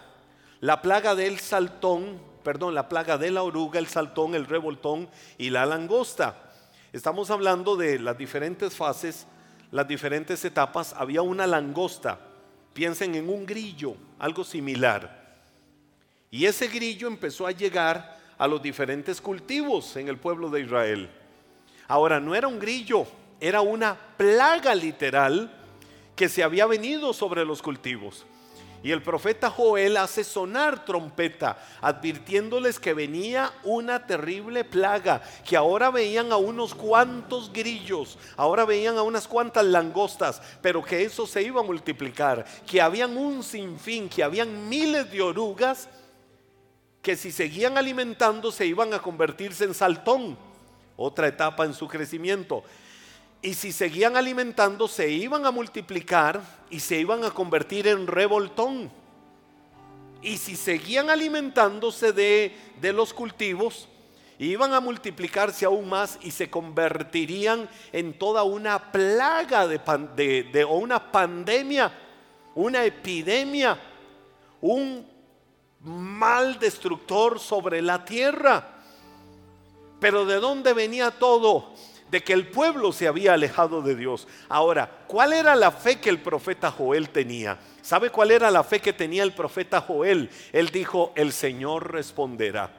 la 0.60 0.82
plaga 0.82 1.14
del 1.14 1.40
saltón 1.40 2.26
perdón, 2.48 2.76
la 2.76 2.88
plaga 2.88 3.18
de 3.18 3.30
la 3.30 3.44
oruga, 3.44 3.78
el 3.78 3.88
saltón, 3.88 4.34
el 4.34 4.46
revoltón 4.46 5.10
y 5.38 5.50
la 5.50 5.66
langosta. 5.66 6.47
Estamos 6.98 7.30
hablando 7.30 7.76
de 7.76 8.00
las 8.00 8.18
diferentes 8.18 8.76
fases, 8.76 9.28
las 9.70 9.88
diferentes 9.88 10.44
etapas. 10.44 10.96
Había 10.98 11.22
una 11.22 11.46
langosta, 11.46 12.20
piensen 12.74 13.14
en 13.14 13.30
un 13.30 13.46
grillo, 13.46 13.94
algo 14.18 14.44
similar. 14.44 15.44
Y 16.32 16.46
ese 16.46 16.68
grillo 16.68 17.08
empezó 17.08 17.46
a 17.46 17.52
llegar 17.52 18.18
a 18.36 18.48
los 18.48 18.64
diferentes 18.64 19.22
cultivos 19.22 19.96
en 19.96 20.08
el 20.08 20.18
pueblo 20.18 20.50
de 20.50 20.62
Israel. 20.62 21.08
Ahora, 21.88 22.20
no 22.20 22.34
era 22.34 22.48
un 22.48 22.58
grillo, 22.58 23.06
era 23.40 23.62
una 23.62 23.96
plaga 24.18 24.74
literal 24.74 25.54
que 26.16 26.28
se 26.28 26.44
había 26.44 26.66
venido 26.66 27.14
sobre 27.14 27.46
los 27.46 27.62
cultivos. 27.62 28.26
Y 28.88 28.94
el 28.94 29.02
profeta 29.02 29.50
Joel 29.50 29.98
hace 29.98 30.24
sonar 30.24 30.86
trompeta, 30.86 31.58
advirtiéndoles 31.82 32.80
que 32.80 32.94
venía 32.94 33.52
una 33.66 34.08
terrible 34.08 34.64
plaga, 34.64 35.22
que 35.44 35.58
ahora 35.58 35.92
veían 35.92 36.32
a 36.32 36.38
unos 36.38 36.74
cuantos 36.74 37.52
grillos, 37.52 38.18
ahora 38.38 38.64
veían 38.64 38.96
a 38.96 39.02
unas 39.02 39.28
cuantas 39.28 39.66
langostas, 39.66 40.42
pero 40.62 40.82
que 40.82 41.04
eso 41.04 41.28
se 41.28 41.44
iba 41.44 41.60
a 41.60 41.66
multiplicar, 41.66 42.46
que 42.66 42.80
habían 42.82 43.18
un 43.18 43.44
sinfín, 43.44 44.08
que 44.08 44.24
habían 44.24 44.70
miles 44.70 45.12
de 45.12 45.22
orugas, 45.22 45.90
que 47.02 47.18
si 47.18 47.34
seguían 47.34 47.78
alimentando 47.78 48.54
se 48.54 48.68
iban 48.68 48.94
a 48.94 49.00
convertirse 49.00 49.66
en 49.66 49.74
saltón, 49.74 50.38
otra 50.96 51.28
etapa 51.28 51.66
en 51.66 51.74
su 51.74 51.90
crecimiento. 51.90 52.64
Y 53.42 53.54
si 53.54 53.72
seguían 53.72 54.18
alimentando, 54.18 54.88
se 54.88 55.10
iban 55.10 55.46
a 55.46 55.52
multiplicar 55.52 56.42
y 56.70 56.80
se 56.80 57.00
iban 57.00 57.24
a 57.24 57.32
convertir 57.32 57.88
en 57.88 58.08
revoltón. 58.08 58.92
Y 60.22 60.38
si 60.38 60.56
seguían 60.56 61.10
alimentándose 61.10 62.12
de, 62.12 62.56
de 62.82 62.94
los 62.94 63.14
cultivos, 63.14 63.88
iban 64.40 64.74
a 64.74 64.80
multiplicarse 64.80 65.66
aún 65.66 65.90
más 65.90 66.20
y 66.22 66.32
se 66.32 66.50
convertirían 66.50 67.70
en 67.92 68.18
toda 68.18 68.44
una 68.44 68.92
plaga 68.92 69.68
de, 69.68 69.80
de, 70.52 70.64
o 70.64 70.74
una 70.78 71.12
pandemia, 71.12 71.92
una 72.56 72.84
epidemia, 72.84 73.80
un 74.62 75.08
mal 75.82 76.60
destructor 76.60 77.40
sobre 77.40 77.82
la 77.82 78.04
tierra. 78.04 78.76
Pero 80.00 80.26
¿de 80.26 80.36
dónde 80.36 80.74
venía 80.74 81.10
todo? 81.12 81.74
De 82.12 82.24
que 82.24 82.34
el 82.34 82.48
pueblo 82.48 82.92
se 82.92 83.08
había 83.08 83.34
alejado 83.34 83.82
de 83.82 83.96
Dios. 83.96 84.28
Ahora, 84.50 84.90
¿cuál 85.08 85.34
era 85.34 85.56
la 85.56 85.72
fe 85.72 86.00
que 86.00 86.10
el 86.10 86.20
profeta 86.20 86.72
Joel 86.72 87.10
tenía? 87.10 87.58
¿Sabe 87.82 88.10
cuál 88.10 88.32
era 88.32 88.52
la 88.52 88.64
fe 88.64 88.80
que 88.80 88.94
tenía 88.94 89.24
el 89.24 89.34
profeta 89.34 89.82
Joel? 89.82 90.30
Él 90.52 90.70
dijo, 90.70 91.14
el 91.16 91.32
Señor 91.32 91.92
responderá. 91.92 92.72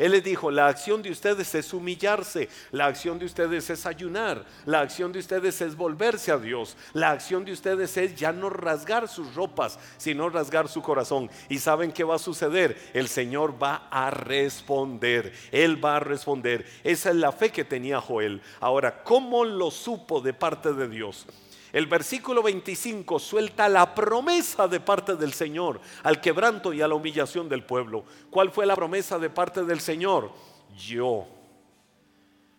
Él 0.00 0.12
les 0.12 0.24
dijo, 0.24 0.50
la 0.50 0.66
acción 0.66 1.02
de 1.02 1.10
ustedes 1.10 1.54
es 1.54 1.74
humillarse, 1.74 2.48
la 2.70 2.86
acción 2.86 3.18
de 3.18 3.26
ustedes 3.26 3.68
es 3.68 3.84
ayunar, 3.84 4.46
la 4.64 4.80
acción 4.80 5.12
de 5.12 5.18
ustedes 5.18 5.60
es 5.60 5.76
volverse 5.76 6.32
a 6.32 6.38
Dios, 6.38 6.74
la 6.94 7.10
acción 7.10 7.44
de 7.44 7.52
ustedes 7.52 7.94
es 7.98 8.14
ya 8.14 8.32
no 8.32 8.48
rasgar 8.48 9.08
sus 9.08 9.34
ropas, 9.34 9.78
sino 9.98 10.30
rasgar 10.30 10.68
su 10.68 10.80
corazón. 10.80 11.30
¿Y 11.50 11.58
saben 11.58 11.92
qué 11.92 12.02
va 12.02 12.14
a 12.14 12.18
suceder? 12.18 12.78
El 12.94 13.08
Señor 13.08 13.62
va 13.62 13.88
a 13.90 14.10
responder, 14.10 15.34
Él 15.52 15.84
va 15.84 15.96
a 15.96 16.00
responder. 16.00 16.64
Esa 16.82 17.10
es 17.10 17.16
la 17.16 17.30
fe 17.30 17.50
que 17.50 17.66
tenía 17.66 18.00
Joel. 18.00 18.40
Ahora, 18.60 19.04
¿cómo 19.04 19.44
lo 19.44 19.70
supo 19.70 20.22
de 20.22 20.32
parte 20.32 20.72
de 20.72 20.88
Dios? 20.88 21.26
El 21.72 21.86
versículo 21.86 22.42
25 22.42 23.18
suelta 23.18 23.68
la 23.68 23.94
promesa 23.94 24.66
de 24.66 24.80
parte 24.80 25.16
del 25.16 25.32
Señor 25.32 25.80
al 26.02 26.20
quebranto 26.20 26.72
y 26.72 26.82
a 26.82 26.88
la 26.88 26.94
humillación 26.94 27.48
del 27.48 27.64
pueblo. 27.64 28.04
¿Cuál 28.30 28.50
fue 28.50 28.66
la 28.66 28.74
promesa 28.74 29.18
de 29.18 29.30
parte 29.30 29.64
del 29.64 29.80
Señor? 29.80 30.32
Yo. 30.76 31.26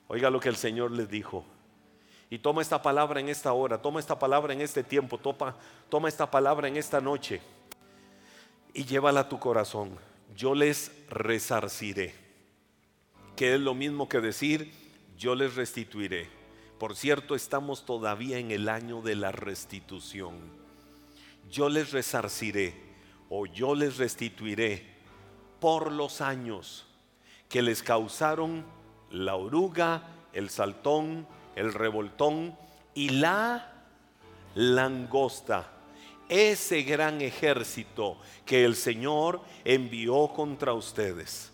Oiga 0.08 0.30
lo 0.30 0.40
que 0.40 0.50
el 0.50 0.56
Señor 0.56 0.92
les 0.92 1.10
dijo. 1.10 1.44
Y 2.30 2.40
toma 2.40 2.62
esta 2.62 2.82
palabra 2.82 3.20
en 3.20 3.28
esta 3.28 3.52
hora, 3.52 3.82
toma 3.82 4.00
esta 4.00 4.18
palabra 4.18 4.54
en 4.54 4.62
este 4.62 4.84
tiempo, 4.84 5.18
toma, 5.18 5.56
toma 5.90 6.08
esta 6.08 6.32
palabra 6.32 6.70
en 6.70 6.78
esta 6.78 7.02
noche 7.02 7.42
y 8.74 8.86
llévala 8.86 9.22
a 9.22 9.30
tu 9.30 9.40
corazón. 9.40 9.98
Yo 10.36 10.56
les 10.56 10.92
resarciré. 11.10 12.16
Que 13.36 13.56
es 13.56 13.60
lo 13.60 13.74
mismo 13.74 14.08
que 14.08 14.22
decir, 14.22 14.72
yo 15.18 15.36
les 15.36 15.56
restituiré. 15.56 16.41
Por 16.82 16.96
cierto, 16.96 17.36
estamos 17.36 17.86
todavía 17.86 18.40
en 18.40 18.50
el 18.50 18.68
año 18.68 19.04
de 19.04 19.14
la 19.14 19.32
restitución. 19.32 20.34
Yo 21.52 21.70
les 21.70 21.92
resarciré 21.92 22.74
o 23.30 23.46
yo 23.46 23.76
les 23.76 23.98
restituiré 23.98 24.84
por 25.60 25.92
los 25.92 26.22
años 26.22 26.88
que 27.50 27.62
les 27.62 27.84
causaron 27.84 28.66
la 29.12 29.36
oruga, 29.36 30.08
el 30.34 30.50
saltón, 30.50 31.28
el 31.56 31.72
revoltón 31.72 32.58
y 32.96 33.10
la 33.10 33.86
langosta. 34.56 35.72
Ese 36.30 36.82
gran 36.82 37.22
ejército 37.22 38.18
que 38.44 38.66
el 38.66 38.76
Señor 38.76 39.44
envió 39.66 40.30
contra 40.30 40.74
ustedes. 40.74 41.52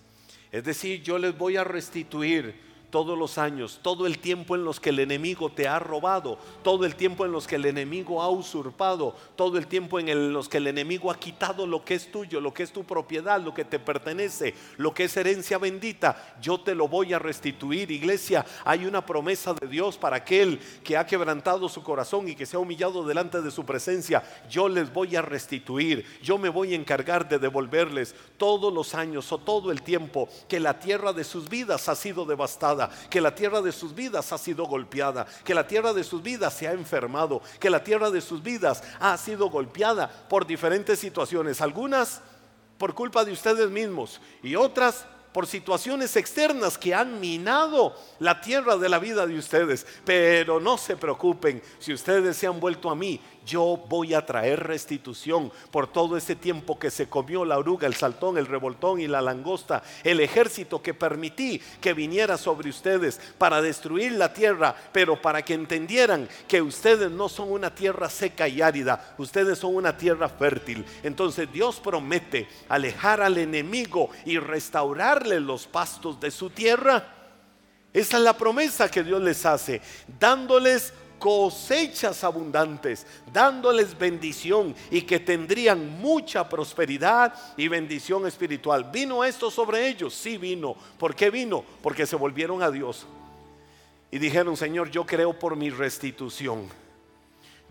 Es 0.53 0.63
decir, 0.63 1.03
yo 1.03 1.17
les 1.17 1.38
voy 1.38 1.57
a 1.57 1.65
restituir 1.65 2.67
todos 2.98 3.16
los 3.16 3.38
años, 3.38 3.80
todo 3.84 4.08
el 4.08 4.18
tiempo 4.18 4.56
en 4.56 4.63
los 4.63 4.80
que 4.80 4.89
el 4.89 4.98
enemigo 4.98 5.51
te 5.51 5.68
ha 5.68 5.77
robado, 5.77 6.39
todo 6.63 6.84
el 6.84 6.96
tiempo 6.96 7.25
en 7.25 7.32
los 7.32 7.46
que 7.46 7.58
el 7.58 7.66
enemigo 7.66 8.24
ha 8.24 8.30
usurpado, 8.30 9.16
todo 9.36 9.60
el 9.60 9.68
tiempo 9.68 10.00
en 10.00 10.34
los 10.34 10.50
que 10.50 10.58
el 10.58 10.66
enemigo 10.66 11.12
ha 11.12 11.20
quitado 11.20 11.68
lo 11.68 11.86
que 11.86 11.94
es 11.94 12.12
tuyo, 12.12 12.42
lo 12.42 12.56
que 12.56 12.63
es 12.63 12.74
tu 12.74 12.86
propiedad, 12.86 13.39
lo 13.39 13.54
que 13.54 13.66
te 13.66 13.77
pertenece, 13.77 14.56
lo 14.77 14.96
que 14.96 15.04
es 15.04 15.16
herencia 15.16 15.60
bendita, 15.60 16.36
yo 16.42 16.60
te 16.60 16.74
lo 16.74 16.88
voy 16.88 17.13
a 17.13 17.20
restituir. 17.20 17.92
Iglesia, 17.92 18.44
hay 18.66 18.88
una 18.88 19.06
promesa 19.06 19.54
de 19.54 19.68
Dios 19.68 19.96
para 19.96 20.16
aquel 20.16 20.60
que 20.84 20.98
ha 20.98 21.06
quebrantado 21.06 21.70
su 21.70 21.84
corazón 21.84 22.27
y 22.27 22.36
que 22.36 22.48
se 22.48 22.56
ha 22.56 22.60
humillado 22.60 23.06
delante 23.06 23.44
de 23.44 23.51
su 23.51 23.63
presencia. 23.63 24.24
Yo 24.50 24.68
les 24.68 24.92
voy 24.92 25.16
a 25.16 25.22
restituir, 25.22 26.04
yo 26.24 26.39
me 26.39 26.50
voy 26.50 26.74
a 26.74 26.77
encargar 26.77 27.30
de 27.30 27.38
devolverles 27.38 28.16
todos 28.38 28.74
los 28.74 28.96
años 28.96 29.32
o 29.32 29.38
todo 29.38 29.72
el 29.72 29.84
tiempo 29.84 30.27
que 30.48 30.60
la 30.60 30.80
tierra 30.80 31.13
de 31.13 31.24
sus 31.24 31.48
vidas 31.48 31.89
ha 31.89 31.96
sido 31.96 32.25
devastada 32.25 32.87
que 33.10 33.22
la 33.22 33.34
tierra 33.34 33.62
de 33.62 33.72
sus 33.72 33.94
vidas 33.94 34.32
ha 34.32 34.38
sido 34.38 34.65
golpeada, 34.65 35.25
que 35.44 35.56
la 35.56 35.67
tierra 35.67 35.94
de 35.94 36.03
sus 36.03 36.22
vidas 36.22 36.53
se 36.53 36.67
ha 36.67 36.74
enfermado, 36.74 37.41
que 37.60 37.70
la 37.70 37.84
tierra 37.84 38.12
de 38.12 38.22
sus 38.22 38.41
vidas 38.41 38.84
ha 39.00 39.17
sido 39.17 39.50
golpeada 39.50 40.10
por 40.29 40.46
diferentes 40.46 41.00
situaciones, 41.00 41.62
algunas 41.62 42.22
por 42.77 42.94
culpa 42.94 43.25
de 43.25 43.32
ustedes 43.32 43.70
mismos 43.70 44.22
y 44.44 44.56
otras 44.56 45.06
por 45.38 45.46
situaciones 45.46 46.15
externas 46.15 46.79
que 46.79 46.96
han 46.96 47.20
minado 47.20 47.96
la 48.17 48.41
tierra 48.41 48.75
de 48.75 48.89
la 48.89 48.98
vida 48.98 49.27
de 49.27 49.38
ustedes. 49.38 49.86
Pero 50.03 50.60
no 50.60 50.79
se 50.79 50.98
preocupen, 50.98 51.62
si 51.77 51.94
ustedes 51.94 52.38
se 52.38 52.48
han 52.48 52.60
vuelto 52.60 52.89
a 52.89 52.96
mí, 52.96 53.22
yo 53.48 53.84
voy 53.88 54.13
a 54.13 54.25
traer 54.25 54.68
restitución 54.68 55.51
por 55.72 55.88
todo 55.88 56.18
ese 56.18 56.36
tiempo 56.36 56.77
que 56.77 56.92
se 56.92 57.08
comió 57.08 57.46
la 57.46 57.58
oruga, 57.58 57.88
el 57.88 57.96
saltón, 57.96 58.38
el 58.38 58.46
revoltón 58.46 59.00
y 59.00 59.08
la 59.08 59.22
langosta, 59.22 59.82
el 60.04 60.20
ejército 60.20 60.82
que 60.82 60.94
permití 60.94 61.62
que 61.82 61.94
viniera 61.94 62.38
sobre 62.38 62.70
ustedes 62.70 63.20
para 63.38 63.62
destruir 63.62 64.12
la 64.12 64.34
tierra, 64.34 64.75
pero 64.92 65.20
para 65.22 65.42
que 65.42 65.54
entendieran 65.54 66.27
que 66.48 66.62
ustedes 66.62 67.10
no 67.10 67.30
son 67.30 67.51
una 67.51 67.74
tierra 67.74 68.10
seca 68.10 68.48
y 68.48 68.62
árida, 68.62 69.16
ustedes 69.18 69.58
son 69.58 69.75
una 69.75 69.98
tierra 69.98 70.27
fértil. 70.30 70.86
Entonces 71.04 71.51
Dios 71.51 71.80
promete 71.80 72.48
alejar 72.68 73.22
al 73.22 73.38
enemigo 73.38 74.10
y 74.25 74.38
restaurarle 74.38 75.39
los 75.39 75.66
pastos 75.66 76.20
de 76.20 76.32
su 76.32 76.50
tierra. 76.50 77.13
Esa 77.94 78.18
es 78.18 78.24
la 78.24 78.38
promesa 78.38 78.92
que 78.92 79.04
Dios 79.04 79.22
les 79.22 79.46
hace, 79.46 79.82
dándoles 80.20 80.94
cosechas 81.20 82.24
abundantes, 82.24 83.06
dándoles 83.32 83.98
bendición 83.98 84.76
y 84.92 85.02
que 85.02 85.20
tendrían 85.20 86.00
mucha 86.00 86.48
prosperidad 86.48 87.34
y 87.58 87.68
bendición 87.68 88.28
espiritual. 88.28 88.90
¿Vino 88.92 89.24
esto 89.24 89.52
sobre 89.52 89.88
ellos? 89.88 90.14
Sí 90.14 90.38
vino. 90.38 90.76
¿Por 90.98 91.16
qué 91.16 91.30
vino? 91.30 91.64
Porque 91.82 92.06
se 92.06 92.16
volvieron 92.16 92.62
a 92.62 92.72
Dios 92.72 93.06
y 94.12 94.20
dijeron, 94.20 94.56
Señor, 94.56 94.90
yo 94.90 95.06
creo 95.06 95.38
por 95.38 95.56
mi 95.56 95.70
restitución, 95.70 96.68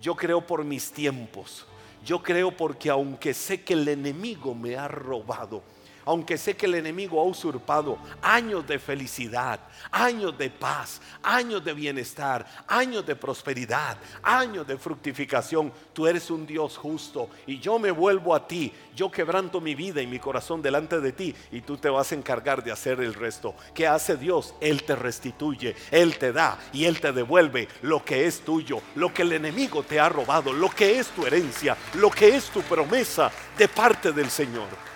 yo 0.00 0.14
creo 0.14 0.40
por 0.40 0.64
mis 0.64 0.90
tiempos, 0.90 1.66
yo 2.04 2.22
creo 2.22 2.50
porque 2.50 2.90
aunque 2.90 3.32
sé 3.32 3.62
que 3.62 3.72
el 3.72 3.88
enemigo 3.88 4.54
me 4.54 4.76
ha 4.76 4.88
robado, 4.88 5.62
aunque 6.06 6.38
sé 6.38 6.56
que 6.56 6.66
el 6.66 6.76
enemigo 6.76 7.20
ha 7.20 7.24
usurpado 7.24 7.98
años 8.22 8.66
de 8.66 8.78
felicidad, 8.78 9.58
años 9.90 10.38
de 10.38 10.48
paz, 10.48 11.00
años 11.20 11.64
de 11.64 11.74
bienestar, 11.74 12.46
años 12.68 13.04
de 13.04 13.16
prosperidad, 13.16 13.98
años 14.22 14.66
de 14.66 14.78
fructificación, 14.78 15.72
tú 15.92 16.06
eres 16.06 16.30
un 16.30 16.46
Dios 16.46 16.76
justo 16.78 17.28
y 17.44 17.58
yo 17.58 17.80
me 17.80 17.90
vuelvo 17.90 18.36
a 18.36 18.46
ti, 18.46 18.72
yo 18.94 19.10
quebranto 19.10 19.60
mi 19.60 19.74
vida 19.74 20.00
y 20.00 20.06
mi 20.06 20.20
corazón 20.20 20.62
delante 20.62 21.00
de 21.00 21.12
ti 21.12 21.34
y 21.50 21.60
tú 21.60 21.76
te 21.76 21.88
vas 21.88 22.12
a 22.12 22.14
encargar 22.14 22.62
de 22.62 22.70
hacer 22.70 23.00
el 23.00 23.12
resto. 23.12 23.56
¿Qué 23.74 23.88
hace 23.88 24.16
Dios? 24.16 24.54
Él 24.60 24.84
te 24.84 24.94
restituye, 24.94 25.74
Él 25.90 26.18
te 26.18 26.32
da 26.32 26.56
y 26.72 26.84
Él 26.84 27.00
te 27.00 27.12
devuelve 27.12 27.68
lo 27.82 28.04
que 28.04 28.26
es 28.26 28.42
tuyo, 28.42 28.80
lo 28.94 29.12
que 29.12 29.22
el 29.22 29.32
enemigo 29.32 29.82
te 29.82 29.98
ha 29.98 30.08
robado, 30.08 30.52
lo 30.52 30.70
que 30.70 31.00
es 31.00 31.08
tu 31.08 31.26
herencia, 31.26 31.76
lo 31.94 32.10
que 32.10 32.28
es 32.28 32.44
tu 32.50 32.62
promesa 32.62 33.32
de 33.58 33.66
parte 33.66 34.12
del 34.12 34.30
Señor. 34.30 34.95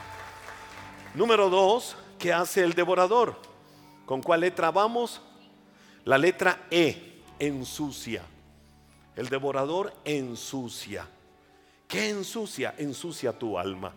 Número 1.14 1.50
dos, 1.50 1.96
que 2.20 2.32
hace 2.32 2.62
el 2.62 2.74
devorador. 2.74 3.36
¿Con 4.06 4.22
cuál 4.22 4.40
letra 4.40 4.70
vamos? 4.70 5.20
La 6.04 6.16
letra 6.16 6.66
E, 6.70 7.22
ensucia. 7.40 8.22
El 9.16 9.28
devorador 9.28 9.92
ensucia. 10.04 11.08
¿Qué 11.88 12.10
ensucia? 12.10 12.74
Ensucia 12.78 13.32
tu 13.32 13.58
alma. 13.58 13.92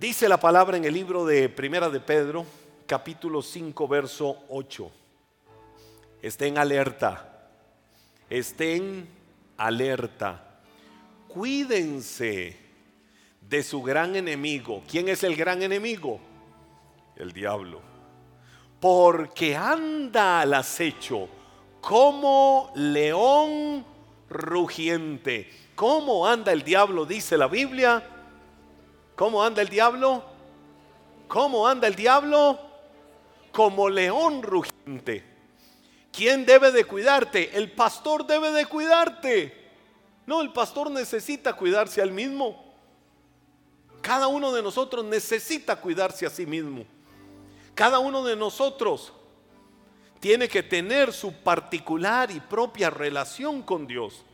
Dice 0.00 0.28
la 0.30 0.40
palabra 0.40 0.78
en 0.78 0.86
el 0.86 0.94
libro 0.94 1.26
de 1.26 1.50
Primera 1.50 1.90
de 1.90 2.00
Pedro, 2.00 2.46
capítulo 2.86 3.42
5, 3.42 3.86
verso 3.86 4.44
8. 4.48 4.90
Estén 6.22 6.56
alerta. 6.56 7.50
Estén 8.30 9.06
alerta. 9.58 10.60
Cuídense 11.28 12.65
de 13.48 13.62
su 13.62 13.82
gran 13.82 14.16
enemigo. 14.16 14.82
¿Quién 14.90 15.08
es 15.08 15.22
el 15.22 15.36
gran 15.36 15.62
enemigo? 15.62 16.20
El 17.16 17.32
diablo. 17.32 17.80
Porque 18.80 19.56
anda 19.56 20.40
al 20.40 20.54
acecho 20.54 21.28
como 21.80 22.72
león 22.74 23.84
rugiente. 24.28 25.50
¿Cómo 25.74 26.26
anda 26.26 26.52
el 26.52 26.62
diablo? 26.62 27.06
Dice 27.06 27.36
la 27.36 27.46
Biblia. 27.46 28.02
¿Cómo 29.14 29.42
anda 29.42 29.62
el 29.62 29.68
diablo? 29.68 30.24
¿Cómo 31.28 31.66
anda 31.66 31.86
el 31.86 31.94
diablo? 31.94 32.58
Como 33.52 33.88
león 33.88 34.42
rugiente. 34.42 35.24
¿Quién 36.12 36.44
debe 36.44 36.72
de 36.72 36.84
cuidarte? 36.84 37.56
El 37.56 37.72
pastor 37.72 38.26
debe 38.26 38.50
de 38.50 38.66
cuidarte. 38.66 39.66
No, 40.26 40.42
el 40.42 40.52
pastor 40.52 40.90
necesita 40.90 41.52
cuidarse 41.52 42.02
al 42.02 42.10
mismo. 42.10 42.65
Cada 44.06 44.28
uno 44.28 44.52
de 44.52 44.62
nosotros 44.62 45.04
necesita 45.04 45.74
cuidarse 45.74 46.24
a 46.24 46.30
sí 46.30 46.46
mismo. 46.46 46.84
Cada 47.74 47.98
uno 47.98 48.22
de 48.22 48.36
nosotros 48.36 49.12
tiene 50.20 50.48
que 50.48 50.62
tener 50.62 51.12
su 51.12 51.32
particular 51.32 52.30
y 52.30 52.38
propia 52.38 52.88
relación 52.88 53.62
con 53.62 53.84
Dios. 53.84 54.24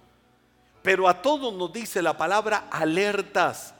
Pero 0.83 1.09
a 1.09 1.23
todos 1.23 1.55
nos 1.55 1.73
dice 1.73 2.03
la 2.03 2.19
palabra 2.19 2.67
alertas, 2.71 3.75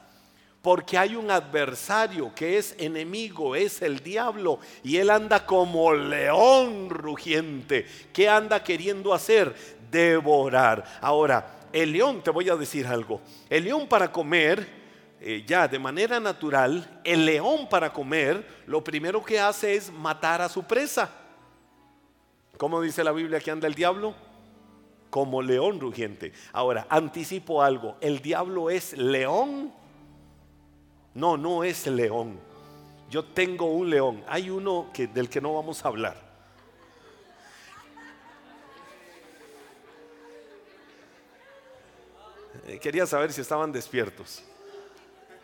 porque 0.63 0.97
hay 0.97 1.15
un 1.15 1.31
adversario 1.31 2.35
que 2.35 2.57
es 2.57 2.75
enemigo, 2.79 3.55
es 3.55 3.83
el 3.83 3.99
diablo, 3.99 4.61
y 4.83 4.97
él 4.97 5.11
anda 5.11 5.45
como 5.45 5.93
león 5.93 6.89
rugiente. 6.89 7.87
¿Qué 8.15 8.31
anda 8.31 8.65
queriendo 8.65 9.13
hacer? 9.13 9.55
Devorar. 9.91 10.85
Ahora, 11.03 11.69
el 11.71 11.93
león, 11.93 12.23
te 12.23 12.31
voy 12.31 12.49
a 12.49 12.57
decir 12.57 12.87
algo, 12.87 13.21
el 13.51 13.65
león 13.65 13.87
para 13.87 14.11
comer, 14.11 14.82
eh, 15.25 15.45
ya 15.47 15.69
de 15.69 15.79
manera 15.79 16.19
natural, 16.19 17.01
el 17.05 17.25
león 17.25 17.69
para 17.69 17.93
comer, 17.93 18.45
lo 18.67 18.83
primero 18.83 19.25
que 19.25 19.39
hace 19.39 19.77
es 19.77 19.93
matar 19.93 20.43
a 20.43 20.49
su 20.49 20.65
presa. 20.65 21.13
¿Cómo 22.57 22.81
dice 22.81 23.05
la 23.05 23.13
Biblia 23.13 23.39
que 23.39 23.53
anda 23.53 23.69
el 23.69 23.75
diablo? 23.75 24.15
Como 25.11 25.41
león 25.41 25.79
rugiente. 25.79 26.33
Ahora, 26.53 26.89
anticipo 26.91 27.63
algo. 27.63 27.97
¿El 28.01 28.21
diablo 28.21 28.69
es 28.69 28.97
león? 28.99 29.73
No, 31.15 31.37
no 31.37 31.63
es 31.63 31.87
león. 31.87 32.41
Yo 33.09 33.25
tengo 33.25 33.67
un 33.67 33.91
león. 33.91 34.25
Hay 34.27 34.51
uno 34.51 34.91
que, 34.93 35.07
del 35.07 35.29
que 35.29 35.41
no 35.41 35.55
vamos 35.55 35.85
a 35.85 35.89
hablar. 35.89 36.17
Eh, 42.67 42.81
quería 42.81 43.07
saber 43.07 43.33
si 43.33 43.41
estaban 43.41 43.71
despiertos. 43.71 44.43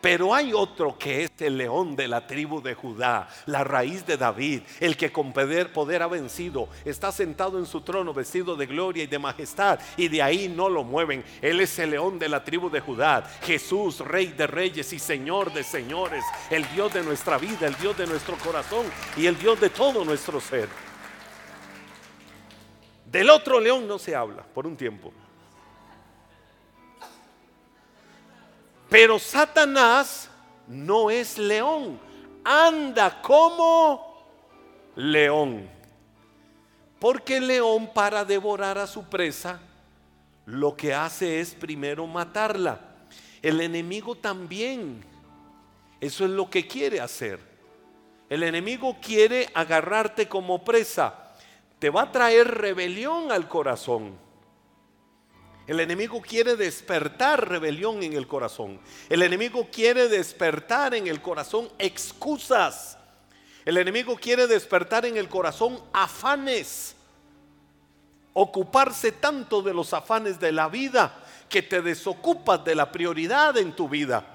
Pero 0.01 0.33
hay 0.33 0.53
otro 0.53 0.97
que 0.97 1.23
es 1.23 1.31
el 1.39 1.57
león 1.57 1.95
de 1.95 2.07
la 2.07 2.25
tribu 2.25 2.61
de 2.61 2.73
Judá, 2.73 3.27
la 3.45 3.65
raíz 3.65 4.05
de 4.05 4.15
David, 4.15 4.61
el 4.79 4.95
que 4.95 5.11
con 5.11 5.33
poder, 5.33 5.73
poder 5.73 6.01
ha 6.01 6.07
vencido, 6.07 6.69
está 6.85 7.11
sentado 7.11 7.59
en 7.59 7.65
su 7.65 7.81
trono 7.81 8.13
vestido 8.13 8.55
de 8.55 8.65
gloria 8.65 9.03
y 9.03 9.07
de 9.07 9.19
majestad, 9.19 9.79
y 9.97 10.07
de 10.07 10.21
ahí 10.21 10.47
no 10.47 10.69
lo 10.69 10.85
mueven. 10.85 11.23
Él 11.41 11.59
es 11.59 11.77
el 11.79 11.91
león 11.91 12.17
de 12.17 12.29
la 12.29 12.43
tribu 12.45 12.69
de 12.69 12.79
Judá, 12.79 13.29
Jesús, 13.43 13.99
rey 13.99 14.27
de 14.27 14.47
reyes 14.47 14.93
y 14.93 14.99
señor 14.99 15.51
de 15.51 15.63
señores, 15.63 16.23
el 16.49 16.65
Dios 16.71 16.93
de 16.93 17.03
nuestra 17.03 17.37
vida, 17.37 17.67
el 17.67 17.75
Dios 17.75 17.97
de 17.97 18.07
nuestro 18.07 18.37
corazón 18.37 18.85
y 19.17 19.25
el 19.25 19.37
Dios 19.37 19.59
de 19.59 19.69
todo 19.69 20.05
nuestro 20.05 20.39
ser. 20.39 20.69
Del 23.05 23.29
otro 23.29 23.59
león 23.59 23.85
no 23.85 23.99
se 23.99 24.15
habla 24.15 24.43
por 24.43 24.65
un 24.65 24.77
tiempo. 24.77 25.11
Pero 28.89 29.19
Satanás 29.19 30.29
no 30.67 31.11
es 31.11 31.37
león, 31.37 31.99
anda 32.43 33.21
como 33.21 34.23
león. 34.95 35.69
Porque 36.99 37.37
el 37.37 37.47
león 37.47 37.91
para 37.93 38.25
devorar 38.25 38.77
a 38.77 38.87
su 38.87 39.03
presa 39.03 39.59
lo 40.45 40.75
que 40.75 40.93
hace 40.93 41.39
es 41.39 41.53
primero 41.53 42.07
matarla. 42.07 42.79
El 43.41 43.61
enemigo 43.61 44.15
también. 44.15 45.05
Eso 46.01 46.25
es 46.25 46.31
lo 46.31 46.49
que 46.49 46.67
quiere 46.67 46.99
hacer. 46.99 47.39
El 48.29 48.43
enemigo 48.43 48.97
quiere 49.01 49.49
agarrarte 49.53 50.27
como 50.27 50.63
presa. 50.63 51.33
Te 51.77 51.89
va 51.89 52.03
a 52.03 52.11
traer 52.11 52.47
rebelión 52.47 53.31
al 53.31 53.47
corazón 53.47 54.28
el 55.69 55.79
enemigo 55.81 56.19
quiere 56.19 56.55
despertar 56.55 57.47
rebelión 57.47 58.01
en 58.01 58.13
el 58.13 58.25
corazón. 58.25 58.79
El 59.07 59.21
enemigo 59.21 59.67
quiere 59.71 60.07
despertar 60.07 60.95
en 60.95 61.05
el 61.05 61.21
corazón 61.21 61.69
excusas. 61.77 62.97
El 63.65 63.77
enemigo 63.77 64.15
quiere 64.15 64.47
despertar 64.47 65.05
en 65.05 65.15
el 65.15 65.29
corazón 65.29 65.79
afanes. 65.93 66.95
Ocuparse 68.33 69.11
tanto 69.11 69.61
de 69.61 69.75
los 69.75 69.93
afanes 69.93 70.39
de 70.39 70.51
la 70.51 70.69
vida 70.69 71.23
que 71.47 71.61
te 71.61 71.83
desocupas 71.83 72.65
de 72.65 72.73
la 72.73 72.91
prioridad 72.91 73.55
en 73.55 73.75
tu 73.75 73.87
vida, 73.87 74.25